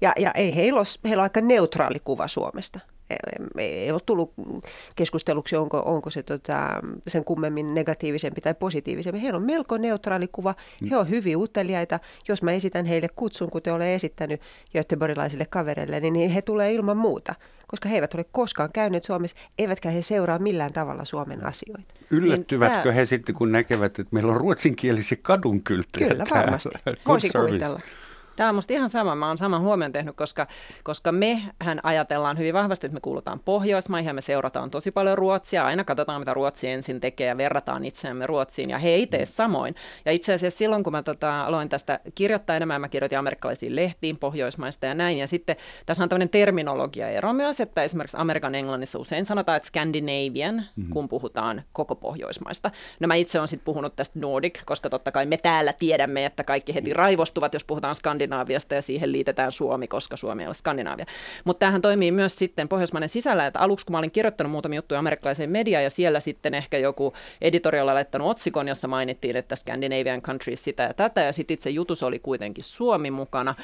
[0.01, 2.79] Ja, ja ei heillä ole, heillä on aika neutraali kuva Suomesta.
[3.57, 4.33] Ei ole tullut
[4.95, 6.69] keskusteluksi, onko, onko se tota,
[7.07, 9.21] sen kummemmin negatiivisempi tai positiivisempi.
[9.21, 10.55] Heillä on melko neutraali kuva.
[10.89, 11.99] He on hyvin uteliaita.
[12.27, 14.41] Jos mä esitän heille kutsun, kuten olen esittänyt
[14.73, 17.35] göteborgilaisille kavereille, niin, niin he tulee ilman muuta
[17.67, 21.93] koska he eivät ole koskaan käyneet Suomessa, eivätkä he seuraa millään tavalla Suomen asioita.
[22.09, 26.69] Yllättyvätkö niin, he sitten, kun näkevät, että meillä on ruotsinkielisiä kadunkylttejä Kyllä, varmasti.
[27.07, 27.79] Voisin kuvitella.
[28.35, 29.15] Tämä on musta ihan sama.
[29.15, 30.47] Mä oon saman huomion tehnyt, koska,
[30.83, 35.65] koska mehän ajatellaan hyvin vahvasti, että me kuulutaan Pohjoismaihin ja me seurataan tosi paljon Ruotsia.
[35.65, 39.75] Aina katsotaan, mitä Ruotsi ensin tekee ja verrataan itseämme Ruotsiin ja he ei tee samoin.
[40.05, 44.17] Ja itse asiassa silloin, kun mä tota, aloin tästä kirjoittaa enemmän, mä kirjoitin amerikkalaisiin lehtiin
[44.17, 45.17] Pohjoismaista ja näin.
[45.17, 50.55] Ja sitten tässä on tämmöinen terminologia-ero myös, että esimerkiksi Amerikan englannissa usein sanotaan, että Scandinavian,
[50.55, 50.89] mm-hmm.
[50.89, 52.71] kun puhutaan koko Pohjoismaista.
[52.99, 56.43] No mä itse olen sitten puhunut tästä Nordic, koska totta kai me täällä tiedämme, että
[56.43, 61.05] kaikki heti raivostuvat, jos puhutaan Skandinavian Skandinaaviasta ja siihen liitetään Suomi, koska Suomi ole Skandinaavia.
[61.43, 64.99] Mutta tämähän toimii myös sitten Pohjoismainen sisällä, että aluksi kun mä olin kirjoittanut muutamia juttuja
[64.99, 70.63] amerikkalaiseen mediaan ja siellä sitten ehkä joku editorialla laittanut otsikon, jossa mainittiin, että Scandinavian countries
[70.63, 73.55] sitä ja tätä ja sitten itse jutus oli kuitenkin Suomi mukana.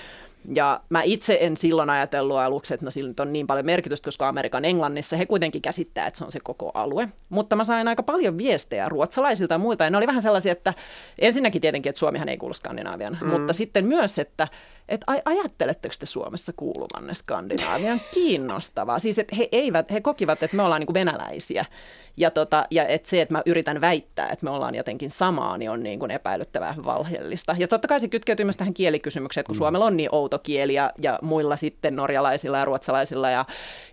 [0.56, 4.28] Ja mä itse en silloin ajatellut aluksi, että no sillä on niin paljon merkitystä, koska
[4.28, 7.10] Amerikan Englannissa he kuitenkin käsittää, että se on se koko alue.
[7.30, 10.74] Mutta mä sain aika paljon viestejä ruotsalaisilta ja muilta, ja ne oli vähän sellaisia, että
[11.20, 13.28] ensinnäkin tietenkin, että Suomihan ei kuulu Skandinaavian, mm.
[13.28, 14.48] mutta sitten myös, että
[14.90, 19.00] että ajatteletteko te Suomessa kuuluvanne Skandinaavian kiinnostavaa?
[19.00, 21.66] Siis että he, eivät, he kokivat, että me ollaan niin kuin venäläisiä
[22.18, 25.72] ja, tota, ja et se, että mä yritän väittää, että me ollaan jotenkin samaa, niin
[25.72, 27.56] on niin kuin epäilyttävää valheellista.
[27.60, 29.58] Ja totta kai se kytkeytyy myös tähän kielikysymykseen, että kun mm.
[29.58, 33.46] Suomella on niin outo kieli ja, ja muilla sitten norjalaisilla ja ruotsalaisilla ja,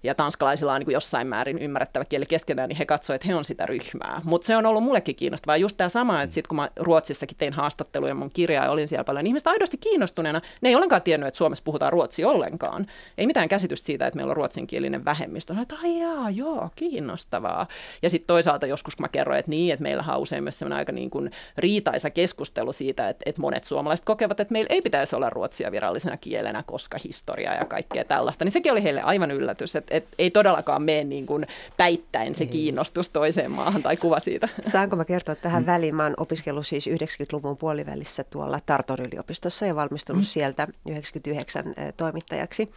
[0.02, 3.34] ja tanskalaisilla on niin kuin jossain määrin ymmärrettävä kieli keskenään, niin he katsoivat, että he
[3.34, 4.20] on sitä ryhmää.
[4.24, 5.56] Mutta se on ollut mullekin kiinnostavaa.
[5.56, 9.04] Just tämä sama, että sitten kun mä Ruotsissakin tein haastatteluja mun kirjaa ja olin siellä
[9.04, 12.86] paljon, niin ihmiset aidosti kiinnostuneena, ne ei ollenkaan tiennyt, että Suomessa puhutaan ruotsia ollenkaan.
[13.18, 15.54] Ei mitään käsitystä siitä, että meillä on ruotsinkielinen vähemmistö.
[15.62, 17.66] Että ai jaa, joo, kiinnostavaa.
[18.02, 20.78] Ja sitten toisaalta joskus kun mä kerroin, että niin, että meillä on usein myös sellainen
[20.78, 25.16] aika niin kuin riitaisa keskustelu siitä, että, että monet suomalaiset kokevat, että meillä ei pitäisi
[25.16, 29.76] olla ruotsia virallisena kielenä, koska historiaa ja kaikkea tällaista, niin sekin oli heille aivan yllätys,
[29.76, 34.48] että, että ei todellakaan mene niin kuin päittäin se kiinnostus toiseen maahan tai kuva siitä.
[34.72, 35.94] Saanko mä kertoa tähän väliin?
[35.94, 40.26] Mä oon opiskellut siis 90-luvun puolivälissä tuolla Tarton yliopistossa ja valmistunut mm.
[40.26, 42.70] sieltä 99 toimittajaksi.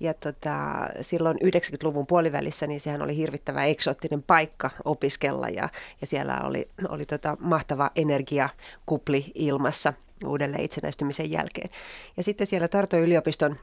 [0.00, 0.56] Ja tota,
[1.00, 5.68] silloin 90-luvun puolivälissä, niin sehän oli hirvittävä eksoottinen paikka opiskella ja,
[6.00, 9.92] ja siellä oli, oli tota mahtava energiakupli ilmassa
[10.26, 11.70] uudelleen itsenäistymisen jälkeen.
[12.16, 13.56] Ja sitten siellä Tarton yliopiston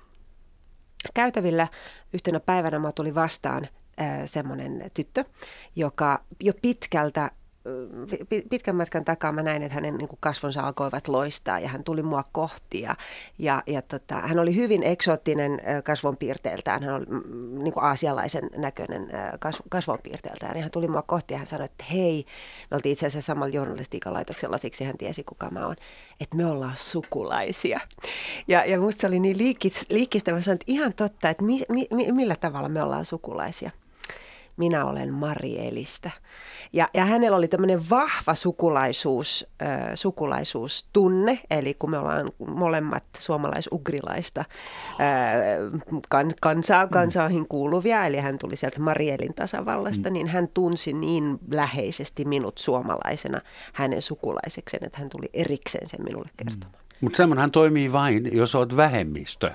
[1.14, 1.68] käytävillä
[2.14, 3.68] yhtenä päivänä mä tuli vastaan
[4.26, 5.26] semmoinen tyttö,
[5.76, 7.32] joka jo pitkältä
[8.50, 12.24] pitkän matkan takaa mä näin, että hänen niin kasvonsa alkoivat loistaa ja hän tuli mua
[12.32, 12.82] kohti.
[12.82, 12.96] Ja,
[13.40, 19.10] ja, ja tota, hän oli hyvin eksoottinen kasvonpiirteeltään, hän oli mm, niin kuin aasialaisen näköinen
[19.70, 20.56] kasvonpiirteeltään.
[20.56, 22.26] Ja hän tuli mua kohti ja hän sanoi, että hei,
[22.72, 25.76] me oltiin itse asiassa samalla journalistiikalaitoksella, siksi hän tiesi kuka mä oon,
[26.20, 27.80] että me ollaan sukulaisia.
[28.48, 31.62] Ja, ja musta se oli niin liikis, liikistä, mä sanoin, että ihan totta, että mi,
[31.70, 33.72] mi, millä tavalla me ollaan sukulaisia
[34.58, 36.12] minä olen Marielistä.
[36.74, 44.40] Ja, ja hänellä oli tämmöinen vahva sukulaisuus, äh, sukulaisuustunne, eli kun me ollaan molemmat suomalais-ugrilaista
[44.40, 44.48] äh,
[46.10, 50.14] kan, kansaa, kansaahin kuuluvia, eli hän tuli sieltä Marielin tasavallasta, mm.
[50.14, 53.42] niin hän tunsi niin läheisesti minut suomalaisena
[53.74, 56.84] hänen sukulaisekseen, että hän tuli erikseen sen minulle kertomaan.
[57.02, 59.52] Mutta semmoinhan toimii vain, jos olet vähemmistö.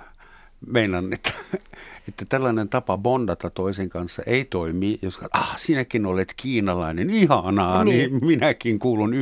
[0.67, 1.33] Meinan, että,
[2.09, 8.11] että tällainen tapa bondata toisen kanssa ei toimi, jos ah, sinäkin olet kiinalainen, ihanaa, niin,
[8.13, 9.13] niin minäkin kuulun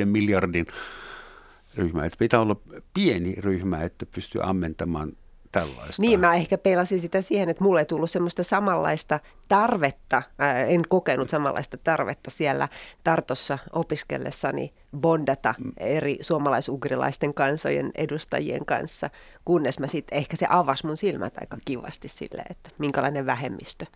[0.00, 0.66] 1,5 miljardin
[1.74, 2.06] ryhmään.
[2.06, 2.56] Että pitää olla
[2.94, 5.12] pieni ryhmä, että pystyy ammentamaan
[5.60, 6.02] tällaista.
[6.02, 10.82] Niin, mä ehkä peilasin sitä siihen, että mulle ei tullut semmoista samanlaista tarvetta, ää, en
[10.88, 12.68] kokenut samanlaista tarvetta siellä
[13.04, 19.10] Tartossa opiskellessani bondata eri suomalaisugrilaisten kansojen edustajien kanssa,
[19.44, 23.86] kunnes mä sitten, ehkä se avasi mun silmät aika kivasti sille, että minkälainen vähemmistö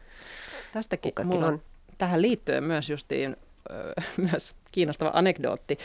[0.73, 1.63] Tästäkin mulla on.
[1.99, 3.37] Tähän liittyen myös justiin
[4.31, 5.79] myös kiinnostava anekdootti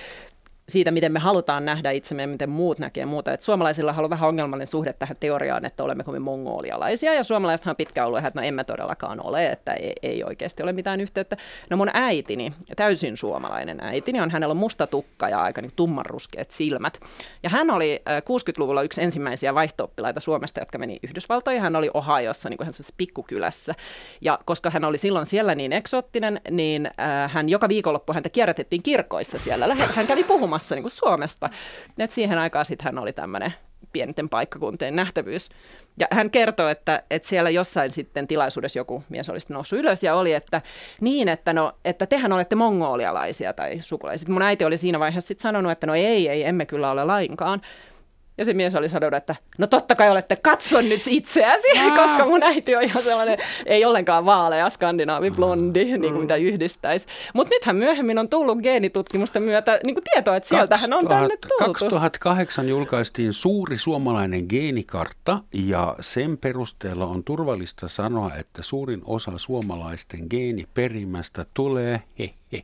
[0.70, 3.34] siitä, miten me halutaan nähdä itsemme ja miten muut näkee muuta.
[3.34, 7.76] Et suomalaisilla on vähän ongelmallinen suhde tähän teoriaan, että olemmeko me mongolialaisia, ja suomalaisethan on
[7.76, 11.38] pitkään ollut, että no emme todellakaan ole, että ei, ei oikeasti ole mitään yhteyttä.
[11.70, 16.52] No mun äitini, täysin suomalainen äitini, on hänellä on musta tukka ja aika niin tummanruskeat
[16.52, 17.00] silmät.
[17.44, 21.62] Ja hän oli 60-luvulla yksi ensimmäisiä vaihto Suomesta, jotka meni Yhdysvaltoihin.
[21.62, 23.76] Hän oli Ohiossa, niin kuin hän pikkukylässä.
[24.22, 26.92] Ja koska hän oli silloin siellä niin eksoottinen, niin
[27.28, 29.76] hän joka viikonloppu häntä kierrätettiin kirkoissa siellä.
[29.96, 31.50] Hän kävi puhumaan puhumassa niin kuin Suomesta.
[31.98, 33.54] Et siihen aikaan sitten hän oli tämmöinen
[33.94, 35.50] pienten paikkakuntien nähtävyys.
[36.00, 40.16] Ja hän kertoi, että, että siellä jossain sitten tilaisuudessa joku mies olisi noussut ylös ja
[40.16, 40.62] oli, että
[41.02, 44.34] niin, että, no, että tehän olette mongolialaisia tai sukulaisia.
[44.34, 47.62] Mun äiti oli siinä vaiheessa sitten sanonut, että no ei, ei, emme kyllä ole lainkaan.
[48.38, 51.96] Ja se mies oli sanonut, että no totta kai olette katson nyt itseäsi, Aa.
[52.04, 56.02] koska mun äiti on ihan sellainen, ei ollenkaan vaalea skandinaavi blondi, mm.
[56.02, 57.08] niin kuin mitä yhdistäisi.
[57.34, 61.66] Mutta nythän myöhemmin on tullut geenitutkimusten myötä niin kuin tietoa, että sieltähän on tänne tultu.
[61.66, 70.20] 2008 julkaistiin suuri suomalainen geenikartta ja sen perusteella on turvallista sanoa, että suurin osa suomalaisten
[70.30, 72.64] geeniperimästä tulee he, he,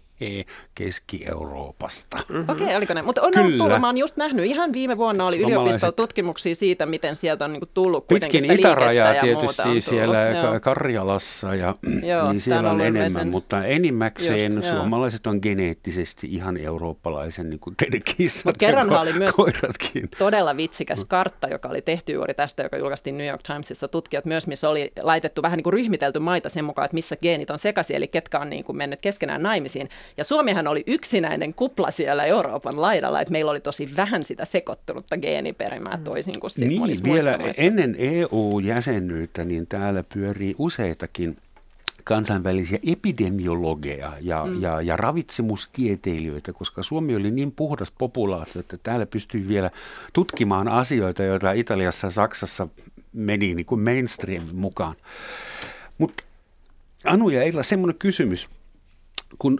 [0.75, 2.17] Keski-Euroopasta.
[2.17, 2.49] Mm-hmm.
[2.49, 3.01] Okei, okay, oliko ne?
[3.01, 3.45] Mutta on Kyllä.
[3.45, 7.53] ollut tullut, mä oon just nähnyt, ihan viime vuonna oli yliopistotutkimuksia siitä, miten sieltä on
[7.53, 10.59] niinku tullut kuitenkin Pitkin sitä itärajaa tietysti siellä Joo.
[10.59, 13.27] Karjalassa, ja, Joo, niin siellä on, on enemmän, sen...
[13.27, 17.75] mutta enimmäkseen just, suomalaiset on geneettisesti ihan eurooppalaisen, niin kuin
[18.17, 20.09] kissat Mut kerranhan oli myös koiratkin.
[20.17, 24.47] todella vitsikäs kartta, joka oli tehty juuri tästä, joka julkaistiin New York Timesissa tutkijat myös,
[24.47, 27.95] missä oli laitettu vähän niin kuin ryhmitelty maita sen mukaan, että missä geenit on sekaisin,
[27.95, 29.89] eli ketkä on niin kuin mennyt keskenään naimisiin.
[30.17, 35.17] Ja Suomihan oli yksinäinen kupla siellä Euroopan laidalla, että meillä oli tosi vähän sitä sekoittunutta
[35.17, 36.03] geeniperimää mm.
[36.03, 41.37] toisin kuin niin, vielä ennen EU-jäsenyyttä, niin täällä pyörii useitakin
[42.03, 44.61] kansainvälisiä epidemiologeja ja, mm.
[44.61, 49.71] ja, ja ravitsemustieteilijöitä, koska Suomi oli niin puhdas populaatio, että täällä pystyi vielä
[50.13, 52.67] tutkimaan asioita, joita Italiassa ja Saksassa
[53.13, 54.95] meni niin kuin mainstream mukaan.
[55.97, 56.23] Mutta
[57.05, 58.49] Anu ja Eila, semmoinen kysymys,
[59.39, 59.59] kun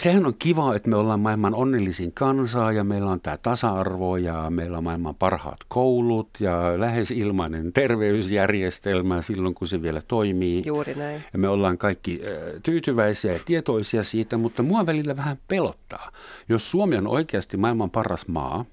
[0.00, 4.50] sehän on kiva, että me ollaan maailman onnellisin kansaa ja meillä on tämä tasa-arvo ja
[4.50, 10.62] meillä on maailman parhaat koulut ja lähes ilmainen terveysjärjestelmä silloin, kun se vielä toimii.
[10.66, 11.24] Juuri näin.
[11.32, 12.22] Ja me ollaan kaikki
[12.62, 16.12] tyytyväisiä ja tietoisia siitä, mutta mua välillä vähän pelottaa.
[16.48, 18.64] Jos Suomi on oikeasti maailman paras maa,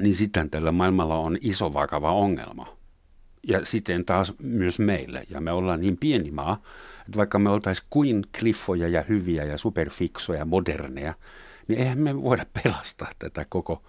[0.00, 2.66] niin sitten tällä maailmalla on iso vakava ongelma.
[3.48, 5.22] Ja sitten taas myös meille.
[5.30, 6.62] Ja me ollaan niin pieni maa,
[7.08, 11.14] että vaikka me oltaisiin kuin kliffoja ja hyviä ja superfiksoja, moderneja,
[11.68, 13.82] niin eihän me voida pelastaa tätä koko,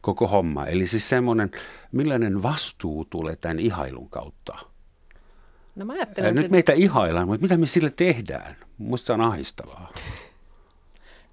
[0.00, 0.66] koko hommaa.
[0.66, 1.50] Eli siis semmoinen,
[1.92, 4.58] millainen vastuu tulee tämän ihailun kautta?
[5.76, 8.56] No mä ajattelen Nyt meitä ihaillaan, mutta mitä me sille tehdään?
[8.78, 9.92] Musta se on ahistavaa.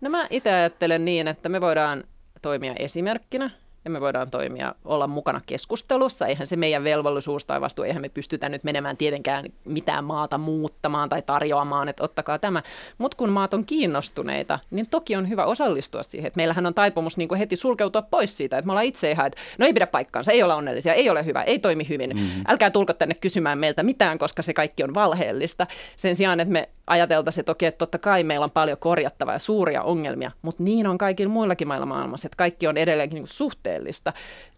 [0.01, 2.03] No mä itse ajattelen niin, että me voidaan
[2.41, 3.49] toimia esimerkkinä
[3.87, 6.27] ja me voidaan toimia, olla mukana keskustelussa.
[6.27, 11.09] Eihän se meidän velvollisuus tai vastuu, eihän me pystytä nyt menemään tietenkään mitään maata muuttamaan
[11.09, 12.63] tai tarjoamaan, että ottakaa tämä.
[12.97, 16.27] Mutta kun maat on kiinnostuneita, niin toki on hyvä osallistua siihen.
[16.27, 19.27] Että meillähän on taipumus niin kuin heti sulkeutua pois siitä, että me ollaan itse ihan,
[19.27, 22.09] että no ei pidä paikkaansa, ei ole onnellisia, ei ole hyvä, ei toimi hyvin.
[22.09, 22.43] Mm-hmm.
[22.47, 25.67] Älkää tulko tänne kysymään meiltä mitään, koska se kaikki on valheellista.
[25.95, 29.83] Sen sijaan, että me ajateltaisiin toki, että totta kai meillä on paljon korjattavaa ja suuria
[29.83, 33.76] ongelmia, mutta niin on kaikilla muillakin maailmassa, että kaikki on edelleenkin niin suhteellista,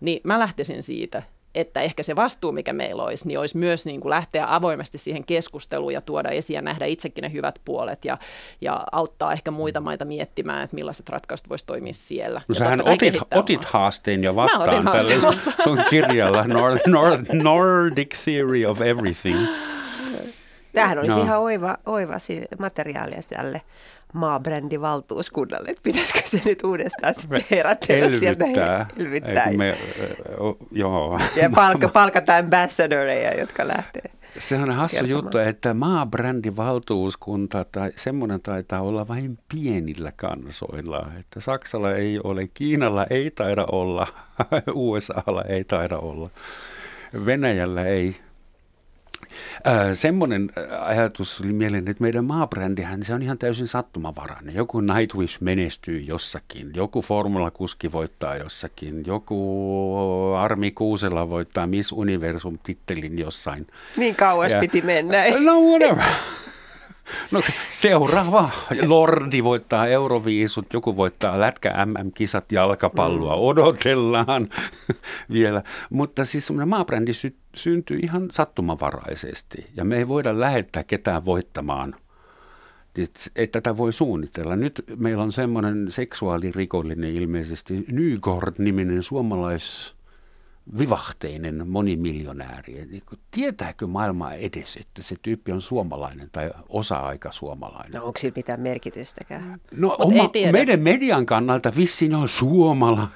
[0.01, 1.23] niin mä lähtisin siitä,
[1.55, 5.25] että ehkä se vastuu, mikä meillä olisi, niin olisi myös niin kuin lähteä avoimesti siihen
[5.25, 8.17] keskusteluun ja tuoda esiin ja nähdä itsekin ne hyvät puolet ja,
[8.61, 12.41] ja auttaa ehkä muita maita miettimään, että millaiset ratkaisut voisi toimia siellä.
[12.47, 15.33] No sähän otit, otit haasteen jo vastaan tällä
[15.63, 19.47] sun kirjalla North, North, Nordic Theory of Everything.
[20.73, 21.23] Tämähän olisi no.
[21.23, 22.13] ihan oiva, oiva
[22.59, 23.61] materiaalia tälle
[24.13, 28.45] maabrändivaltuuskunnalle, että pitäisikö se nyt uudestaan sitten herätellä sieltä
[28.97, 29.51] elvyttää.
[29.57, 29.77] Me,
[30.71, 31.19] joo.
[31.35, 34.11] Ja palka, palkata ambassadoreja, jotka lähtee.
[34.37, 35.23] Se on hassu kertomaan.
[35.23, 41.07] juttu, että maabrändivaltuuskunta tai semmoinen taitaa olla vain pienillä kansoilla.
[41.19, 44.07] Että Saksalla ei ole, Kiinalla ei taida olla,
[44.73, 46.29] USAlla ei taida olla,
[47.25, 48.15] Venäjällä ei,
[49.93, 50.49] semmoinen
[50.79, 54.55] ajatus oli mieleen, että meidän maabrändihän se on ihan täysin sattumavarainen.
[54.55, 63.67] Joku Nightwish menestyy jossakin, joku formulakuski voittaa jossakin, joku Armi Kuusela voittaa Miss Universum-tittelin jossain.
[63.97, 65.23] Niin kauas ja, piti mennä.
[65.39, 66.03] No whatever.
[67.31, 68.49] No seuraava.
[68.87, 73.41] Lordi voittaa Euroviisut, joku voittaa lätkä MM-kisat, jalkapalloa mm.
[73.41, 74.49] odotellaan
[75.33, 75.61] vielä.
[75.89, 81.95] Mutta siis semmoinen maabrändi sy- syntyy ihan sattumavaraisesti ja me ei voida lähettää ketään voittamaan
[83.35, 84.55] että tätä voi suunnitella.
[84.55, 89.95] Nyt meillä on semmoinen seksuaalirikollinen ilmeisesti Nygård-niminen suomalais
[90.77, 92.73] vivahteinen monimiljonääri.
[92.73, 97.91] Niin tietääkö maailma edes, että se tyyppi on suomalainen tai osa-aika suomalainen?
[97.91, 99.61] No onko sillä mitään merkitystäkään?
[99.71, 103.09] No oma, meidän median kannalta vissiin on suomalainen.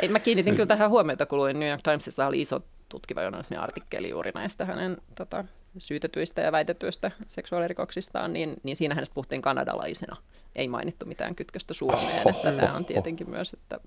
[0.00, 3.58] Ei, mä kiinnitin kyllä tähän huomiota, kun luin New York Timesissa oli iso tutkiva journalismin
[3.58, 5.44] artikkeli juuri näistä hänen tota,
[5.78, 10.16] syytetyistä ja väitetyistä seksuaalirikoksistaan, niin, niin siinä hänestä puhuttiin kanadalaisena.
[10.54, 12.22] Ei mainittu mitään kytköstä Suomeen.
[12.24, 13.32] Oh, että oh, tämä on tietenkin oh.
[13.32, 13.80] myös, että,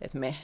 [0.00, 0.34] että me,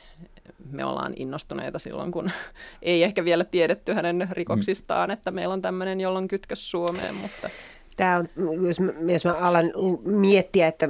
[0.71, 2.31] me ollaan innostuneita silloin, kun
[2.83, 7.51] ei ehkä vielä tiedetty hänen rikoksistaan, että meillä on tämmöinen, jolla on kytkös Suomeen, mutta...
[7.97, 8.29] Tämä on,
[8.67, 9.73] jos mä, jos mä alan
[10.05, 10.89] miettiä, että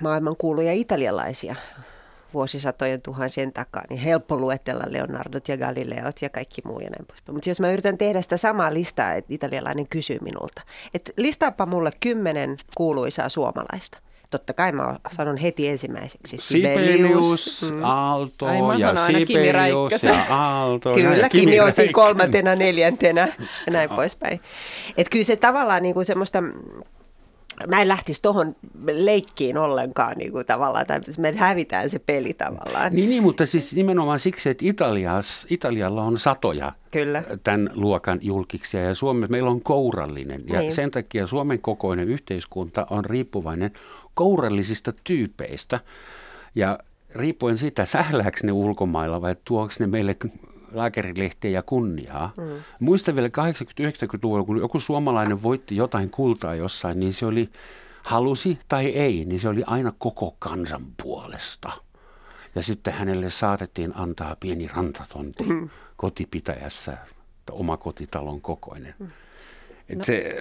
[0.00, 1.54] maailman kuuluja italialaisia
[2.34, 7.36] vuosisatojen tuhansien takaa, niin helppo luetella Leonardot ja Galileot ja kaikki muu ja näin poispäin.
[7.36, 10.62] Mutta jos mä yritän tehdä sitä samaa listaa, että italialainen kysyy minulta,
[10.94, 13.98] että listaapa mulle kymmenen kuuluisaa suomalaista.
[14.34, 16.36] Totta kai mä sanon heti ensimmäiseksi.
[16.38, 17.84] Sibelius, mm.
[17.84, 20.92] Aalto Ai, ja Sibelius ja Aalto.
[20.92, 23.28] Kyllä, ja Kimi, Kimi on siinä kolmantena, neljäntenä
[23.66, 24.40] ja näin poispäin.
[24.96, 26.42] Että kyllä se tavallaan niin kuin semmoista
[27.68, 28.56] mä en lähtisi tuohon
[28.92, 32.92] leikkiin ollenkaan niin kuin tavallaan, tai me hävitään se peli tavallaan.
[32.92, 37.22] Niin, niin mutta siis nimenomaan siksi, että Italias, Italialla on satoja Kyllä.
[37.42, 40.40] tämän luokan julkiksia ja Suomessa meillä on kourallinen.
[40.46, 40.72] Ja niin.
[40.72, 43.70] sen takia Suomen kokoinen yhteiskunta on riippuvainen
[44.14, 45.80] kourallisista tyypeistä.
[46.54, 46.78] Ja
[47.14, 50.16] riippuen siitä, sählääkö ne ulkomailla vai tuoks ne meille
[50.72, 52.32] lääkärilehtiä ja kunniaa.
[52.36, 52.44] Mm.
[52.80, 57.50] Muistan vielä 80-90-luvulla, kun joku suomalainen voitti jotain kultaa jossain, niin se oli,
[58.04, 61.72] halusi tai ei, niin se oli aina koko kansan puolesta.
[62.54, 65.68] Ja sitten hänelle saatettiin antaa pieni rantatonti mm.
[65.96, 66.98] kotipitäjässä,
[67.50, 68.94] oma kotitalon kokoinen.
[68.98, 69.06] Mm.
[69.88, 70.04] Et no.
[70.04, 70.34] se,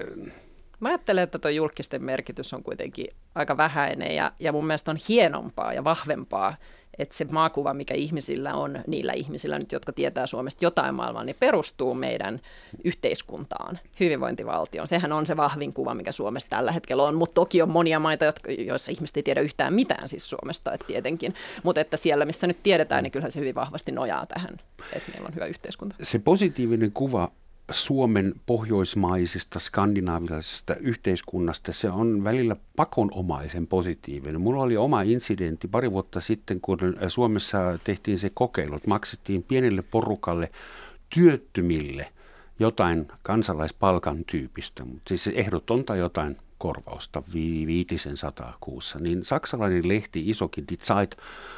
[0.83, 4.97] Mä ajattelen, että tuo julkisten merkitys on kuitenkin aika vähäinen ja, ja mun mielestä on
[5.09, 6.55] hienompaa ja vahvempaa,
[6.97, 11.35] että se maakuva, mikä ihmisillä on, niillä ihmisillä nyt, jotka tietää Suomesta jotain maailmaa, niin
[11.39, 12.41] perustuu meidän
[12.83, 14.87] yhteiskuntaan, hyvinvointivaltioon.
[14.87, 18.25] Sehän on se vahvin kuva, mikä Suomesta tällä hetkellä on, mutta toki on monia maita,
[18.25, 21.35] jotka, joissa ihmiset ei tiedä yhtään mitään siis Suomesta, että tietenkin.
[21.63, 24.59] Mutta että siellä, missä nyt tiedetään, niin kyllähän se hyvin vahvasti nojaa tähän,
[24.93, 25.95] että meillä on hyvä yhteiskunta.
[26.01, 27.31] Se positiivinen kuva
[27.71, 34.41] Suomen pohjoismaisesta, skandinaavisesta yhteiskunnasta, se on välillä pakonomaisen positiivinen.
[34.41, 39.81] Mulla oli oma incidentti pari vuotta sitten, kun Suomessa tehtiin se kokeilu, että maksettiin pienelle
[39.81, 40.51] porukalle
[41.15, 42.07] työttömille
[42.59, 50.65] jotain kansalaispalkan tyypistä, mutta siis ehdotonta jotain korvausta viitisen sataa kuussa, niin saksalainen lehti, isokin
[50.69, 51.15] Die Zeit,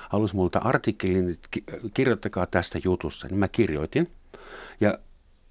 [0.10, 1.50] halusi multa artikkelin, että
[1.94, 3.28] kirjoittakaa tästä jutusta.
[3.28, 4.12] Niin mä kirjoitin.
[4.82, 5.00] Ja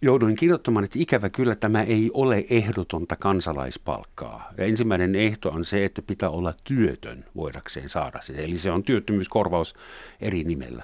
[0.04, 4.52] jouduin kirjoittamaan, että ikävä kyllä tämä ei ole ehdotonta kansalaispalkkaa.
[4.58, 8.40] Ja ensimmäinen ehto on se, että pitää olla työtön voidakseen saada sitä.
[8.40, 9.74] Eli se on työttömyyskorvaus
[10.20, 10.82] eri nimellä.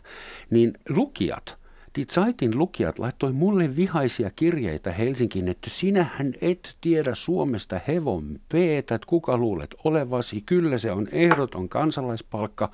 [0.51, 1.60] Niin lukijat
[1.97, 8.95] Die Zeitin lukijat laittoi mulle vihaisia kirjeitä Helsinkiin, että sinähän et tiedä Suomesta hevon peetä,
[8.95, 10.41] että kuka luulet olevasi.
[10.41, 12.71] Kyllä se on ehdoton kansalaispalkka.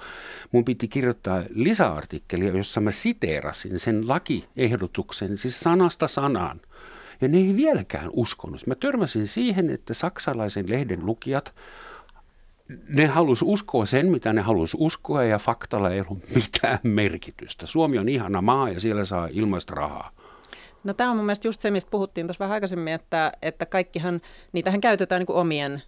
[0.52, 6.60] Mun piti kirjoittaa lisäartikkelia, jossa mä siteerasin sen lakiehdotuksen, siis sanasta sanaan.
[7.20, 8.66] Ja ne ei vieläkään uskonut.
[8.66, 11.52] Mä törmäsin siihen, että saksalaisen lehden lukijat
[12.88, 17.66] ne halus uskoa sen, mitä ne halus uskoa ja faktalla ei ollut mitään merkitystä.
[17.66, 20.10] Suomi on ihana maa ja siellä saa ilmaista rahaa.
[20.84, 24.20] No tämä on mun mielestä just se, mistä puhuttiin tuossa vähän aikaisemmin, että, että kaikkihan,
[24.52, 25.82] niitähän käytetään niin kuin omien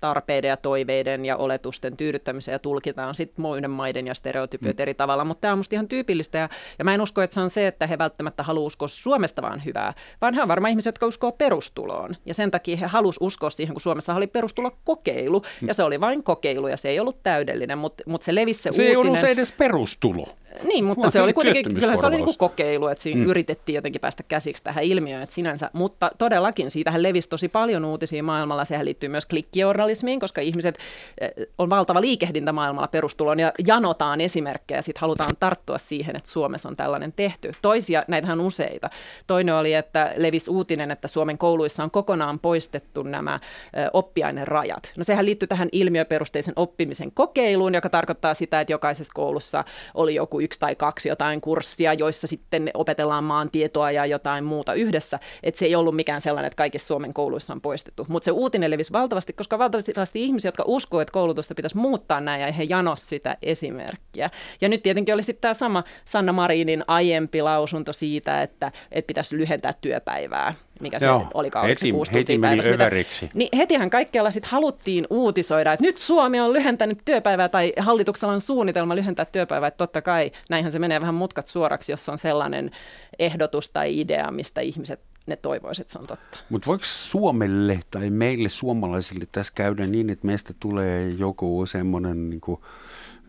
[0.00, 4.82] tarpeiden ja toiveiden ja oletusten tyydyttämiseen ja tulkitaan sitten muiden maiden ja stereotypiot mm.
[4.82, 6.48] eri tavalla, mutta tämä on musta ihan tyypillistä ja,
[6.78, 9.64] ja mä en usko, että se on se, että he välttämättä haluavat uskoa Suomesta vaan
[9.64, 13.50] hyvää, vaan he on varmaan ihmisiä, jotka uskoo perustuloon ja sen takia he halusivat uskoa
[13.50, 15.68] siihen, kun Suomessa oli perustulo kokeilu mm.
[15.68, 18.62] ja se oli vain kokeilu ja se ei ollut täydellinen, mutta, mutta se levisi se,
[18.62, 18.90] se uutinen.
[18.90, 20.28] ei ollut se edes perustulo.
[20.62, 23.30] Niin, mutta se oli kuitenkin, kyllä se oli niin kuin kokeilu, että siinä mm.
[23.30, 28.22] yritettiin jotenkin päästä käsiksi tähän ilmiöön, että sinänsä, mutta todellakin siitähän levisi tosi paljon uutisia
[28.22, 30.78] maailmalla, sehän liittyy myös klikkijournalismiin, koska ihmiset,
[31.20, 36.68] eh, on valtava liikehdintä maailmalla perustulon ja janotaan esimerkkejä, sitten halutaan tarttua siihen, että Suomessa
[36.68, 37.50] on tällainen tehty.
[37.62, 38.90] Toisia, näitähän on useita.
[39.26, 44.92] Toinen oli, että levisi uutinen, että Suomen kouluissa on kokonaan poistettu nämä eh, oppiainerajat.
[44.96, 50.39] No sehän liittyy tähän ilmiöperusteisen oppimisen kokeiluun, joka tarkoittaa sitä, että jokaisessa koulussa oli joku
[50.40, 55.18] yksi tai kaksi jotain kurssia, joissa sitten opetellaan maantietoa ja jotain muuta yhdessä.
[55.42, 58.06] Että se ei ollut mikään sellainen, että kaikissa Suomen kouluissa on poistettu.
[58.08, 62.42] Mutta se uutinen levisi valtavasti, koska valtavasti ihmisiä, jotka uskoo, että koulutusta pitäisi muuttaa näin
[62.42, 64.30] ja he janos sitä esimerkkiä.
[64.60, 69.36] Ja nyt tietenkin oli sitten tämä sama Sanna Marinin aiempi lausunto siitä, että, että pitäisi
[69.36, 73.24] lyhentää työpäivää mikä se Joo, oli heti, kuusi heti meni överiksi.
[73.24, 78.34] Mitä, niin hetihän kaikkialla sitten haluttiin uutisoida, että nyt Suomi on lyhentänyt työpäivää tai hallituksella
[78.34, 82.18] on suunnitelma lyhentää työpäivää, että totta kai näinhän se menee vähän mutkat suoraksi, jos on
[82.18, 82.70] sellainen
[83.18, 86.38] ehdotus tai idea, mistä ihmiset ne toivoisivat, että se on totta.
[86.50, 92.40] Mutta voiko Suomelle tai meille suomalaisille tässä käydä niin, että meistä tulee joku semmoinen niin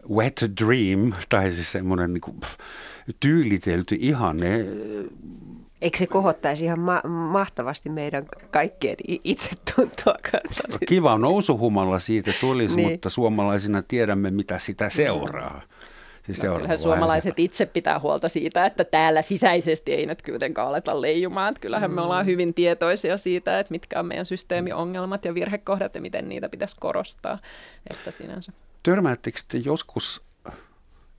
[0.09, 2.39] wet dream, tai siis semmoinen niin
[3.19, 4.65] tyylitelty ihanne
[5.81, 10.77] Eikö se kohottaisi ihan ma- mahtavasti meidän kaikkien itsetuntoa kanssa?
[10.87, 12.89] Kiva nousuhumalla siitä tulisi, niin.
[12.89, 15.61] mutta suomalaisina tiedämme, mitä sitä seuraa.
[16.25, 21.01] Siis no, kyllähän suomalaiset itse pitää huolta siitä, että täällä sisäisesti ei nyt kuitenkaan aleta
[21.01, 21.49] leijumaan.
[21.49, 21.95] Että kyllähän mm.
[21.95, 26.49] me ollaan hyvin tietoisia siitä, että mitkä on meidän systeemiongelmat ja virhekohdat ja miten niitä
[26.49, 27.39] pitäisi korostaa.
[27.89, 28.51] Että sinänsä.
[28.83, 30.21] Törmäättekö te joskus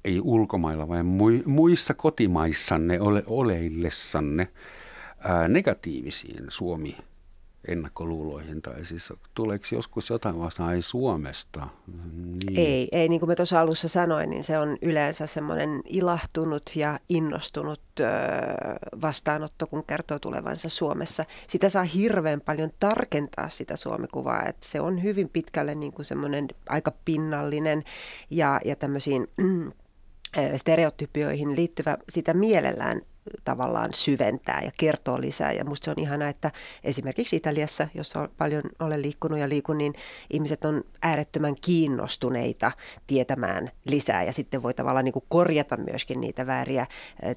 [0.04, 1.06] ei ulkomailla, vaan
[1.46, 4.48] muissa kotimaissanne ole, oleillessanne
[5.18, 6.96] ää, negatiivisiin Suomi
[7.68, 11.68] ennakkoluuloihin, tai siis tuleeko joskus jotain vastaan, ei Suomesta?
[12.46, 12.58] Niin.
[12.58, 16.98] Ei, ei, niin kuin mä tuossa alussa sanoin, niin se on yleensä semmoinen ilahtunut ja
[17.08, 18.04] innostunut ö,
[19.00, 21.24] vastaanotto, kun kertoo tulevansa Suomessa.
[21.48, 26.48] Sitä saa hirveän paljon tarkentaa sitä Suomikuvaa, että se on hyvin pitkälle niin kuin semmoinen
[26.68, 27.82] aika pinnallinen
[28.30, 29.28] ja, ja tämmöisiin
[30.56, 33.02] stereotypioihin liittyvä sitä mielellään
[33.44, 35.52] tavallaan syventää ja kertoo lisää.
[35.52, 36.50] Ja musta se on ihana, että
[36.84, 39.94] esimerkiksi Italiassa, jossa paljon olen liikkunut ja liikun, niin
[40.30, 42.72] ihmiset on äärettömän kiinnostuneita
[43.06, 46.86] tietämään lisää ja sitten voi tavallaan niin kuin korjata myöskin niitä vääriä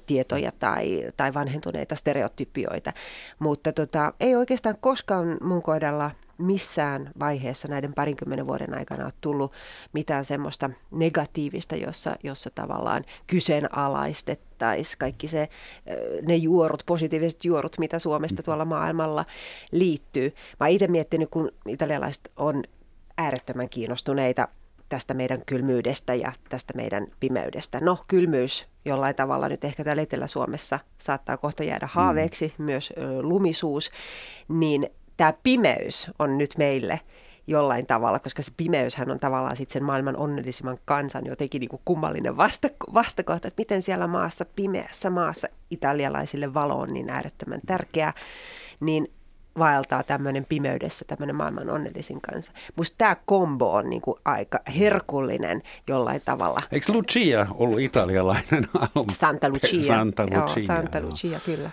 [0.06, 2.92] tietoja tai, tai vanhentuneita stereotypioita.
[3.38, 9.52] Mutta tota, ei oikeastaan koskaan mun kohdalla– missään vaiheessa näiden parinkymmenen vuoden aikana ole tullut
[9.92, 15.48] mitään semmoista negatiivista, jossa, jossa tavallaan kyseenalaistettaisiin kaikki se,
[16.26, 19.24] ne juorut, positiiviset juorut, mitä Suomesta tuolla maailmalla
[19.72, 20.34] liittyy.
[20.60, 22.62] Mä itse miettinyt, kun italialaiset on
[23.18, 24.48] äärettömän kiinnostuneita
[24.88, 27.80] tästä meidän kylmyydestä ja tästä meidän pimeydestä.
[27.80, 32.64] No, kylmyys jollain tavalla nyt ehkä täällä Etelä-Suomessa saattaa kohta jäädä haaveeksi, mm.
[32.64, 33.90] myös lumisuus,
[34.48, 37.00] niin tämä pimeys on nyt meille
[37.46, 41.82] jollain tavalla, koska se pimeyshän on tavallaan sitten sen maailman onnellisimman kansan jotenkin niin kuin
[41.84, 48.12] kummallinen vasta, vastakohta, että miten siellä maassa, pimeässä maassa italialaisille valo on niin äärettömän tärkeää,
[48.80, 49.12] niin
[49.58, 52.52] vaeltaa tämmöinen pimeydessä tämmöinen maailman onnellisin kanssa.
[52.76, 56.62] Musta tämä kombo on niinku aika herkullinen jollain tavalla.
[56.72, 59.06] Eikö Lucia ollut italialainen alun?
[59.12, 59.82] Santa Lucia.
[59.82, 60.38] Santa Lucia.
[60.38, 61.70] Joo, Santa Lucia, kyllä.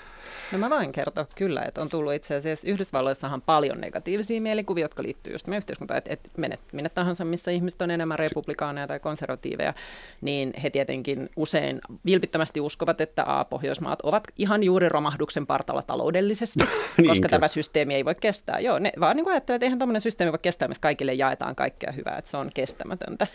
[0.53, 5.03] No mä voin kertoa kyllä, että on tullut itse asiassa Yhdysvalloissahan paljon negatiivisia mielikuvia, jotka
[5.03, 8.99] liittyy just meidän yhteiskuntaan, että, että menet minne tahansa, missä ihmiset on enemmän republikaaneja tai
[8.99, 9.73] konservatiiveja,
[10.21, 16.59] niin he tietenkin usein vilpittömästi uskovat, että A, Pohjoismaat ovat ihan juuri romahduksen partalla taloudellisesti,
[17.09, 18.59] koska tämä systeemi ei voi kestää.
[18.59, 21.91] Joo, ne vaan niin ajattelevat, että eihän tämmöinen systeemi voi kestää, missä kaikille jaetaan kaikkea
[21.91, 23.27] hyvää, että se on kestämätöntä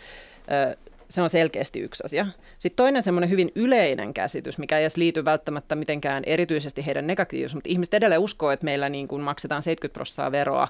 [1.09, 2.25] se on selkeästi yksi asia.
[2.59, 7.55] Sitten toinen semmoinen hyvin yleinen käsitys, mikä ei edes liity välttämättä mitenkään erityisesti heidän negatiivisuus,
[7.55, 10.67] mutta ihmiset edelleen uskoo, että meillä niin kuin maksetaan 70 prosenttia veroa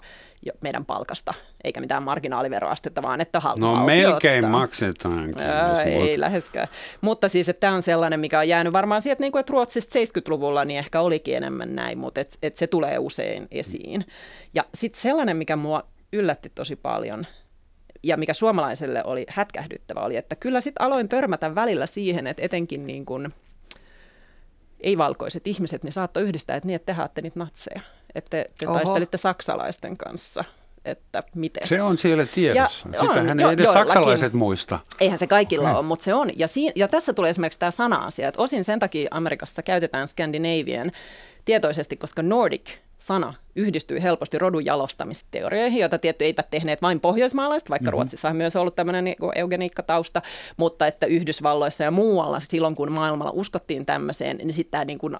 [0.61, 1.33] meidän palkasta,
[1.63, 4.59] eikä mitään marginaaliveroastetta, vaan että halpa No melkein ottaa.
[4.59, 5.29] maksetaan.
[5.29, 6.67] Joo, ei läheskään.
[7.01, 9.99] Mutta siis, että tämä on sellainen, mikä on jäänyt varmaan sieltä, niin kuin, että Ruotsista
[9.99, 14.05] 70-luvulla niin ehkä olikin enemmän näin, mutta et, et se tulee usein esiin.
[14.53, 15.83] Ja sitten sellainen, mikä mua
[16.13, 17.25] yllätti tosi paljon,
[18.03, 22.87] ja mikä suomalaiselle oli hätkähdyttävä oli, että kyllä sitten aloin törmätä välillä siihen, että etenkin
[22.87, 23.33] niin kuin,
[24.79, 27.81] ei-valkoiset ihmiset, niin saattoi yhdistää, että niin, että te haatte niitä natseja,
[28.15, 30.43] että te, te taistelitte saksalaisten kanssa
[30.85, 31.67] että miten.
[31.67, 32.89] Se on siellä tiedossa.
[32.93, 33.67] Ja Sitähän on, ei edes joillakin.
[33.67, 34.79] saksalaiset muista.
[34.99, 36.31] Eihän se kaikilla ole, mutta se on.
[36.39, 40.91] Ja, si- ja tässä tulee esimerkiksi tämä sana-asia, että osin sen takia Amerikassa käytetään Scandinavian
[41.45, 47.83] tietoisesti, koska Nordic sana yhdistyy helposti rodun jalostamisteorioihin, joita tietty eivät tehneet vain pohjoismaalaiset, vaikka
[47.83, 47.91] mm-hmm.
[47.91, 50.21] Ruotsissa on myös ollut tämmöinen niin eugeniikkatausta,
[50.57, 55.17] mutta että Yhdysvalloissa ja muualla silloin, kun maailmalla uskottiin tämmöiseen, niin sitten tämä niin kuin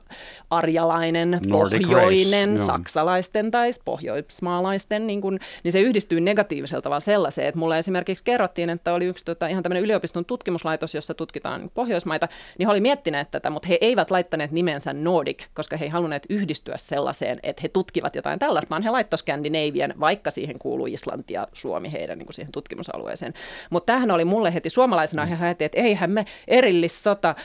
[0.50, 7.48] arjalainen, Nordic pohjoinen, race, saksalaisten tai pohjoismaalaisten, niin, kuin, niin se yhdistyy negatiivisella tavalla sellaiseen,
[7.48, 12.28] että mulle esimerkiksi kerrottiin, että oli yksi tota, ihan tämmöinen yliopiston tutkimuslaitos, jossa tutkitaan Pohjoismaita,
[12.58, 16.26] niin he oli miettineet tätä, mutta he eivät laittaneet nimensä Nordic, koska he ei halunneet
[16.30, 21.34] yhdistyä sellaiseen, että he tutkivat jotain tällaista, vaan he laittoivat Skandinavian, vaikka siihen kuuluu Islanti
[21.34, 23.34] ja Suomi heidän niin kuin siihen tutkimusalueeseen.
[23.70, 27.36] Mutta tämähän oli mulle heti suomalaisena, he heti, että eihän me erillissota äh,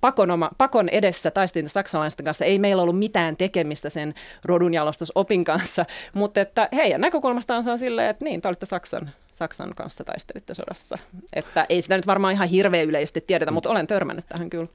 [0.00, 5.84] pakon, oma, pakon edessä taistelin saksalaisten kanssa, ei meillä ollut mitään tekemistä sen rodunjalostusopin kanssa,
[6.14, 10.54] mutta että heidän näkökulmastaan se on silleen, että niin, te olitte Saksan Saksan kanssa taistelitte
[10.54, 10.98] sodassa.
[11.32, 14.68] Että ei sitä nyt varmaan ihan hirveän yleisesti tiedetä, mutta olen törmännyt tähän kyllä.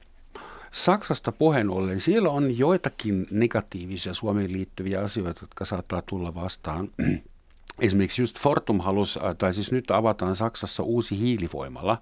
[0.70, 6.88] Saksasta puheen ollen, siellä on joitakin negatiivisia Suomeen liittyviä asioita, jotka saattaa tulla vastaan.
[7.80, 11.98] Esimerkiksi just Fortum halusi, äh, tai siis nyt avataan Saksassa uusi hiilivoimala,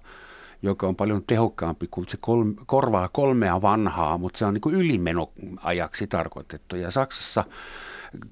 [0.61, 4.75] joka on paljon tehokkaampi kuin se kolme, korvaa kolmea vanhaa, mutta se on niin kuin
[4.75, 6.75] ylimenoajaksi tarkoitettu.
[6.75, 7.43] Ja Saksassa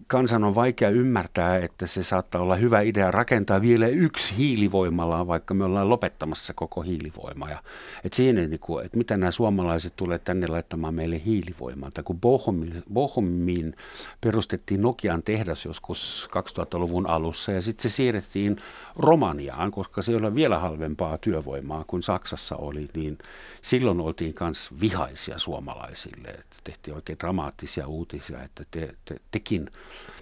[0.07, 5.53] kansan on vaikea ymmärtää, että se saattaa olla hyvä idea rakentaa vielä yksi hiilivoimala, vaikka
[5.53, 7.49] me ollaan lopettamassa koko hiilivoima.
[7.49, 7.63] Ja,
[8.03, 11.91] et siinä, niin kuin, että mitä nämä suomalaiset tulee tänne laittamaan meille hiilivoimaa.
[11.91, 12.19] Tai kun
[12.93, 13.75] Bohumiin
[14.21, 18.57] perustettiin Nokian tehdas joskus 2000-luvun alussa ja sitten se siirrettiin
[18.95, 23.17] Romaniaan, koska se oli vielä halvempaa työvoimaa kuin Saksassa oli, niin
[23.61, 26.27] silloin oltiin myös vihaisia suomalaisille.
[26.27, 29.66] Että tehtiin oikein dramaattisia uutisia, että te, te, tekin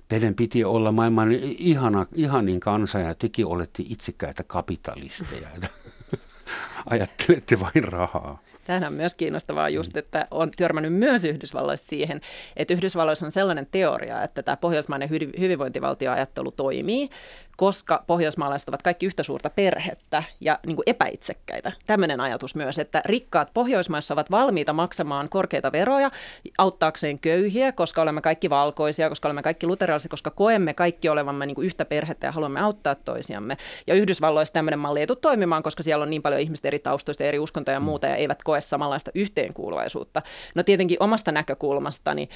[0.08, 5.48] teidän piti olla maailman ihana, ihanin kansa ja tekin olette itsekäitä kapitalisteja.
[6.90, 8.40] Ajattelette vain rahaa.
[8.66, 12.22] Tähän on myös kiinnostavaa just, että on törmännyt myös Yhdysvalloissa siihen,
[12.56, 17.10] että Yhdysvalloissa on sellainen teoria, että tämä pohjoismainen hyvinvointivaltioajattelu toimii,
[17.56, 21.72] koska pohjoismaalaiset ovat kaikki yhtä suurta perhettä ja niin kuin epäitsekkäitä.
[21.88, 26.12] Tämmöinen ajatus myös, että rikkaat Pohjoismaissa ovat valmiita maksamaan korkeita veroja
[26.58, 31.56] auttaakseen köyhiä, koska olemme kaikki valkoisia, koska olemme kaikki luterilaisia, koska koemme kaikki olevamme niin
[31.56, 33.58] kuin yhtä perhettä ja haluamme auttaa toisiamme.
[33.88, 37.24] Ja Yhdysvalloissa tämmöinen malli ei tule toimimaan, koska siellä on niin paljon ihmistä eri taustoista,
[37.24, 40.22] eri uskontoja ja muuta ja eivät koe samanlaista yhteenkuuluvaisuutta.
[40.56, 42.30] No tietenkin omasta näkökulmastani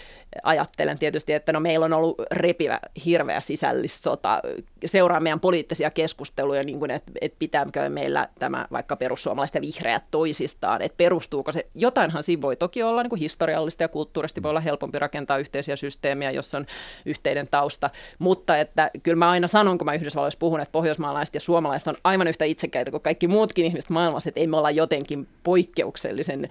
[0.44, 4.42] ajattelen tietysti, että no meillä on ollut repivä, hirveä sisällissota.
[4.86, 9.62] Seura- seuraa meidän poliittisia keskusteluja, niin kuin, että, että pitääkö meillä tämä vaikka perussuomalaiset ja
[9.62, 14.44] vihreät toisistaan, että perustuuko se, jotainhan siinä voi toki olla niin kuin historiallista ja kulttuurisesti
[14.44, 16.66] voi olla helpompi rakentaa yhteisiä systeemiä, jos on
[17.06, 17.90] yhteinen tausta,
[18.20, 21.98] mutta että kyllä mä aina sanon, kun mä Yhdysvalloissa puhun, että pohjoismaalaiset ja suomalaiset on
[22.04, 26.50] aivan yhtä itsekäitä kuin kaikki muutkin ihmiset maailmassa, että ei me olla jotenkin poikkeuksellisen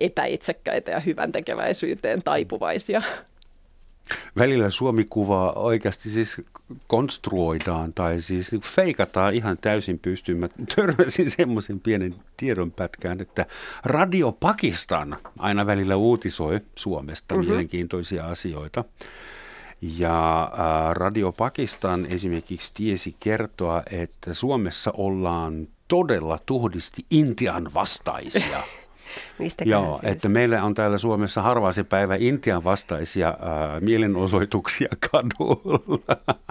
[0.00, 3.02] epäitsekkäitä ja hyvän tekeväisyyteen taipuvaisia.
[4.38, 6.40] Välillä Suomi-kuvaa oikeasti siis
[6.86, 10.38] konstruoidaan tai siis niin feikataan ihan täysin pystyyn.
[10.38, 13.46] Mä törmäsin semmoisen pienen tiedonpätkään, että
[13.84, 17.48] Radio Pakistan aina välillä uutisoi Suomesta mm-hmm.
[17.48, 18.84] mielenkiintoisia asioita.
[19.98, 28.62] Ja äh, Radio Pakistan esimerkiksi tiesi kertoa, että Suomessa ollaan todella tuhdisti Intian vastaisia.
[29.38, 36.06] Mistä Joo, että meillä on täällä Suomessa harvaa se päivä Intian vastaisia äh, mielenosoituksia kadulla.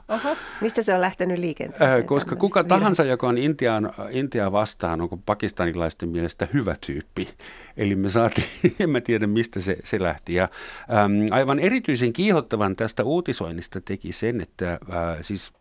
[0.07, 0.35] Oho.
[0.61, 1.99] Mistä se on lähtenyt liikenteeseen?
[1.99, 7.29] Äh, koska kuka tahansa, joka on Intian, Intiaa vastaan, onko pakistanilaisten mielestä hyvä tyyppi.
[7.77, 8.47] Eli me saatiin,
[8.79, 10.33] en mä tiedä mistä se, se lähti.
[10.33, 10.49] Ja,
[10.93, 15.53] ähm, aivan erityisen kiihottavan tästä uutisoinnista teki sen, että äh, siis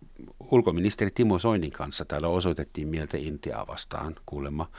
[0.50, 4.70] ulkoministeri Timo Soinin kanssa täällä osoitettiin mieltä Intiaa vastaan kuulemma.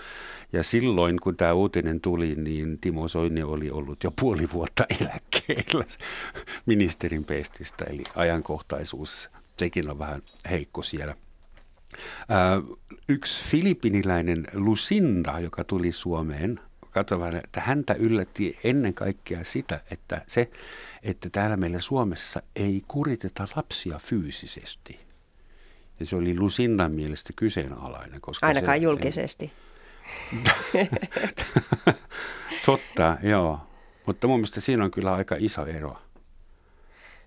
[0.54, 5.86] Ja silloin, kun tämä uutinen tuli, niin Timo Soini oli ollut jo puoli vuotta eläkkeellä
[6.66, 11.16] ministerin pestistä, eli ajankohtaisuus, sekin on vähän heikko siellä.
[13.10, 16.60] Yksi filipiniläinen Lucinda, joka tuli Suomeen,
[16.92, 20.50] katsotaan, että häntä yllätti ennen kaikkea sitä, että se,
[21.04, 25.00] että täällä meillä Suomessa ei kuriteta lapsia fyysisesti–
[26.02, 28.22] ja se oli Lucindan mielestä kyseenalainen.
[28.22, 29.52] Koska Ainakaan se, julkisesti.
[32.66, 33.60] Totta, joo.
[34.06, 35.98] Mutta mun mielestä siinä on kyllä aika iso ero.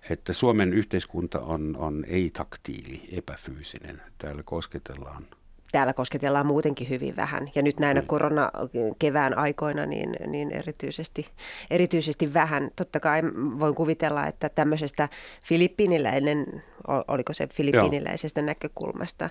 [0.09, 4.01] Että Suomen yhteiskunta on, on ei-taktiili, epäfyysinen.
[4.17, 5.27] Täällä kosketellaan
[5.75, 7.49] täällä kosketellaan muutenkin hyvin vähän.
[7.55, 8.07] Ja nyt näinä mm.
[8.07, 11.27] koronakevään aikoina niin, niin erityisesti,
[11.69, 12.71] erityisesti vähän.
[12.75, 13.21] Totta kai
[13.59, 15.09] voin kuvitella, että tämmöisestä
[15.43, 16.63] filippiniläinen,
[17.07, 18.45] oliko se filippiniläisestä Joo.
[18.45, 19.29] näkökulmasta,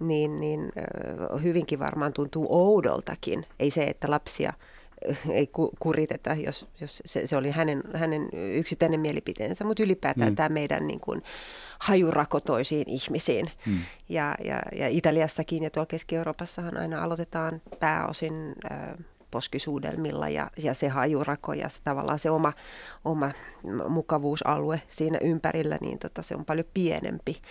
[0.00, 0.72] niin, niin
[1.42, 3.46] hyvinkin varmaan tuntuu oudoltakin.
[3.60, 4.52] Ei se, että lapsia
[5.30, 10.36] ei kuriteta, jos, jos se, se oli hänen, hänen yksittäinen mielipiteensä, mutta ylipäätään mm.
[10.36, 11.22] tämä meidän niin kuin,
[11.78, 13.50] hajurako toisiin ihmisiin.
[13.66, 13.78] Mm.
[14.08, 18.78] Ja, ja, ja Italiassakin ja tuolla Keski-Euroopassahan aina aloitetaan pääosin äh,
[19.30, 22.52] poskisuudelmilla ja, ja se hajurako ja se, tavallaan se oma,
[23.04, 23.30] oma
[23.88, 27.42] mukavuusalue siinä ympärillä, niin tota, se on paljon pienempi.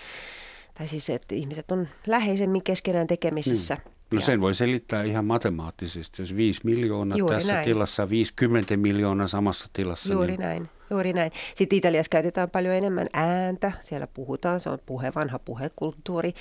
[0.74, 3.76] Tai siis, että ihmiset on läheisemmin keskenään tekemisissä.
[3.76, 3.92] Mm.
[4.12, 7.66] No sen voi selittää ihan matemaattisesti, jos 5 miljoonaa Juuri tässä näin.
[7.66, 10.14] tilassa, 50 miljoonaa samassa tilassa.
[10.14, 10.40] Juuri niin...
[10.40, 10.70] näin.
[10.90, 11.32] Juuri näin.
[11.56, 16.34] Sitten Italiassa käytetään paljon enemmän ääntä, siellä puhutaan, se on puhe, vanha puhekulttuuri.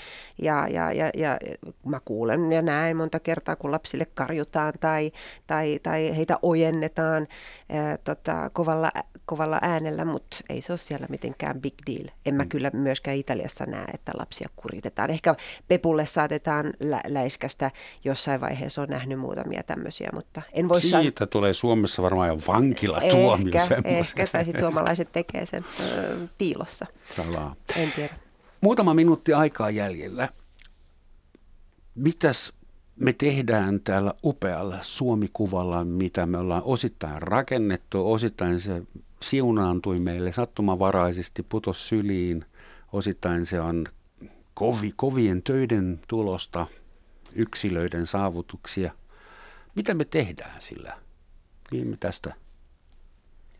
[0.43, 1.39] Ja, ja, ja, ja
[1.85, 5.13] mä kuulen ja näen monta kertaa, kun lapsille karjutaan tai,
[5.47, 7.27] tai, tai heitä ojennetaan
[7.71, 8.91] ää, tota, kovalla,
[9.25, 12.09] kovalla äänellä, mutta ei se ole siellä mitenkään big deal.
[12.27, 12.49] En mä mm.
[12.49, 15.11] kyllä myöskään Italiassa näe, että lapsia kuritetaan.
[15.11, 15.35] Ehkä
[15.69, 17.71] Pepulle saatetaan lä- läiskästä
[18.05, 21.29] jossain vaiheessa, on nähnyt muutamia tämmöisiä, mutta en voi Siitä san...
[21.29, 26.87] tulee Suomessa varmaan jo vankilatuomio ehkä, ehkä, tai sitten suomalaiset tekee sen ö, piilossa.
[27.15, 27.57] Salaa.
[27.77, 28.15] En tiedä.
[28.61, 30.29] Muutama minuutti aikaa jäljellä.
[31.95, 32.53] Mitäs
[32.97, 38.83] me tehdään täällä upealla Suomikuvalla, mitä me ollaan osittain rakennettu, osittain se
[39.23, 42.45] siunaantui meille sattumavaraisesti, putos syliin,
[42.93, 43.87] osittain se on
[44.55, 46.67] kovi, kovien töiden tulosta,
[47.35, 48.93] yksilöiden saavutuksia.
[49.75, 50.93] Mitä me tehdään sillä?
[51.71, 52.35] Mihin me tästä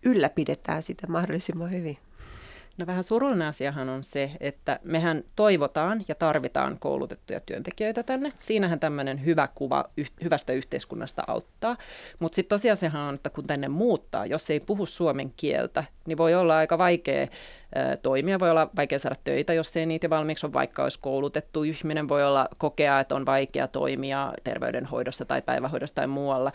[0.03, 1.99] ylläpidetään sitä mahdollisimman hyvin?
[2.79, 8.33] No vähän surullinen asiahan on se, että mehän toivotaan ja tarvitaan koulutettuja työntekijöitä tänne.
[8.39, 11.77] Siinähän tämmöinen hyvä kuva yh- hyvästä yhteiskunnasta auttaa.
[12.19, 16.35] Mutta sitten tosiasiahan on, että kun tänne muuttaa, jos ei puhu suomen kieltä, niin voi
[16.35, 17.27] olla aika vaikea
[18.03, 18.39] toimia.
[18.39, 22.09] Voi olla vaikea saada töitä, jos ei niitä valmiiksi on, vaikka olisi koulutettu ihminen.
[22.09, 26.53] Voi olla kokea, että on vaikea toimia terveydenhoidossa tai päivähoidossa tai muualla.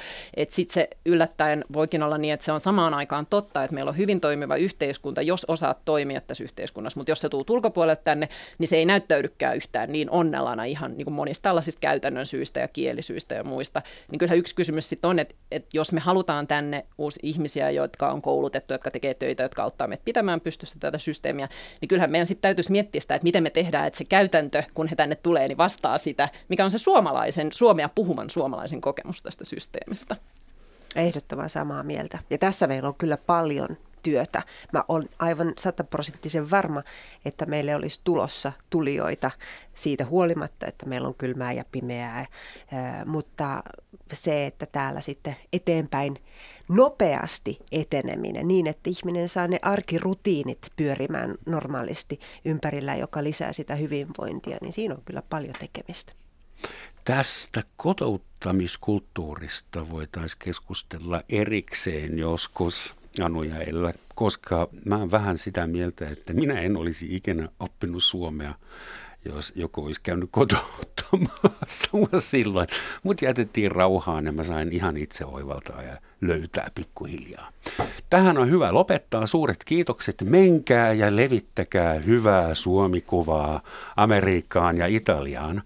[0.50, 3.98] Sitten se yllättäen voikin olla niin, että se on samaan aikaan totta, että meillä on
[3.98, 7.00] hyvin toimiva yhteiskunta, jos osaat toimia tässä yhteiskunnassa.
[7.00, 11.06] Mutta jos se tuut ulkopuolelle tänne, niin se ei näyttäydykään yhtään niin onnellana ihan niin
[11.06, 13.82] kuin monista tällaisista käytännön syistä ja kielisyistä ja muista.
[14.12, 18.12] Niin kyllähän yksi kysymys sitten on, että, että jos me halutaan tänne uusi ihmisiä, jotka
[18.12, 21.50] on koulutettu, jotka tekee töitä, jotka auttaa meitä pitämään pystyssä tätä systeemiä,
[21.82, 24.88] niin kyllähän meidän sitten täytyisi miettiä sitä, että miten me tehdään, että se käytäntö, kun
[24.88, 29.46] he tänne tulee, niin vastaa sitä, mikä on se suomalaisen, suomea puhuvan suomalaisen kokemus tästä
[29.46, 30.16] systeemistä.
[30.96, 32.20] Ehdottoman samaa mieltä.
[32.30, 34.42] Ja tässä meillä on kyllä paljon työtä.
[34.74, 36.84] Mä olen aivan sataprosenttisen varma,
[37.26, 39.32] että meille olisi tulossa tulijoita
[39.74, 42.26] siitä huolimatta, että meillä on kylmää ja pimeää,
[43.06, 43.64] mutta
[44.14, 46.18] se, että täällä sitten eteenpäin
[46.70, 54.58] nopeasti eteneminen niin, että ihminen saa ne arkirutiinit pyörimään normaalisti ympärillä, joka lisää sitä hyvinvointia,
[54.62, 56.14] niin siinä on kyllä paljon tekemistä.
[57.06, 62.96] Tästä kotouttamiskulttuurista voitaisiin keskustella erikseen joskus.
[63.22, 68.04] Anu ja Ella, koska mä oon vähän sitä mieltä, että minä en olisi ikinä oppinut
[68.04, 68.56] suomea,
[69.26, 72.68] jos joku olisi käynyt kotouttamassa silloin.
[73.04, 77.50] Mut jätettiin rauhaan ja mä sain ihan itse oivaltaa ja löytää pikkuhiljaa.
[78.10, 79.28] Tähän on hyvä lopettaa.
[79.28, 80.16] Suuret kiitokset.
[80.24, 83.62] Menkää ja levittäkää hyvää suomikuvaa
[83.96, 85.64] Amerikkaan ja Italiaan.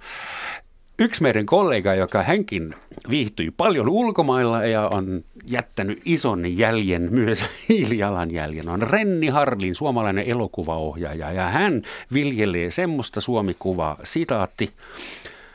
[0.99, 2.75] Yksi meidän kollega, joka hänkin
[3.09, 11.31] viihtyi paljon ulkomailla ja on jättänyt ison jäljen, myös hiilijalanjäljen, on Renni Harlin, suomalainen elokuvaohjaaja.
[11.31, 11.81] Ja hän
[12.13, 14.71] viljelee semmoista suomikuvaa, sitaatti.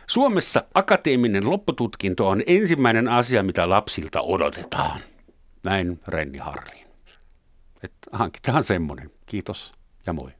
[0.06, 5.00] Suomessa akateeminen loppututkinto on ensimmäinen asia, mitä lapsilta odotetaan.
[5.64, 6.86] Näin Renni Harlin.
[7.82, 9.10] Että hankitaan semmoinen.
[9.26, 9.72] Kiitos
[10.06, 10.30] ja moi.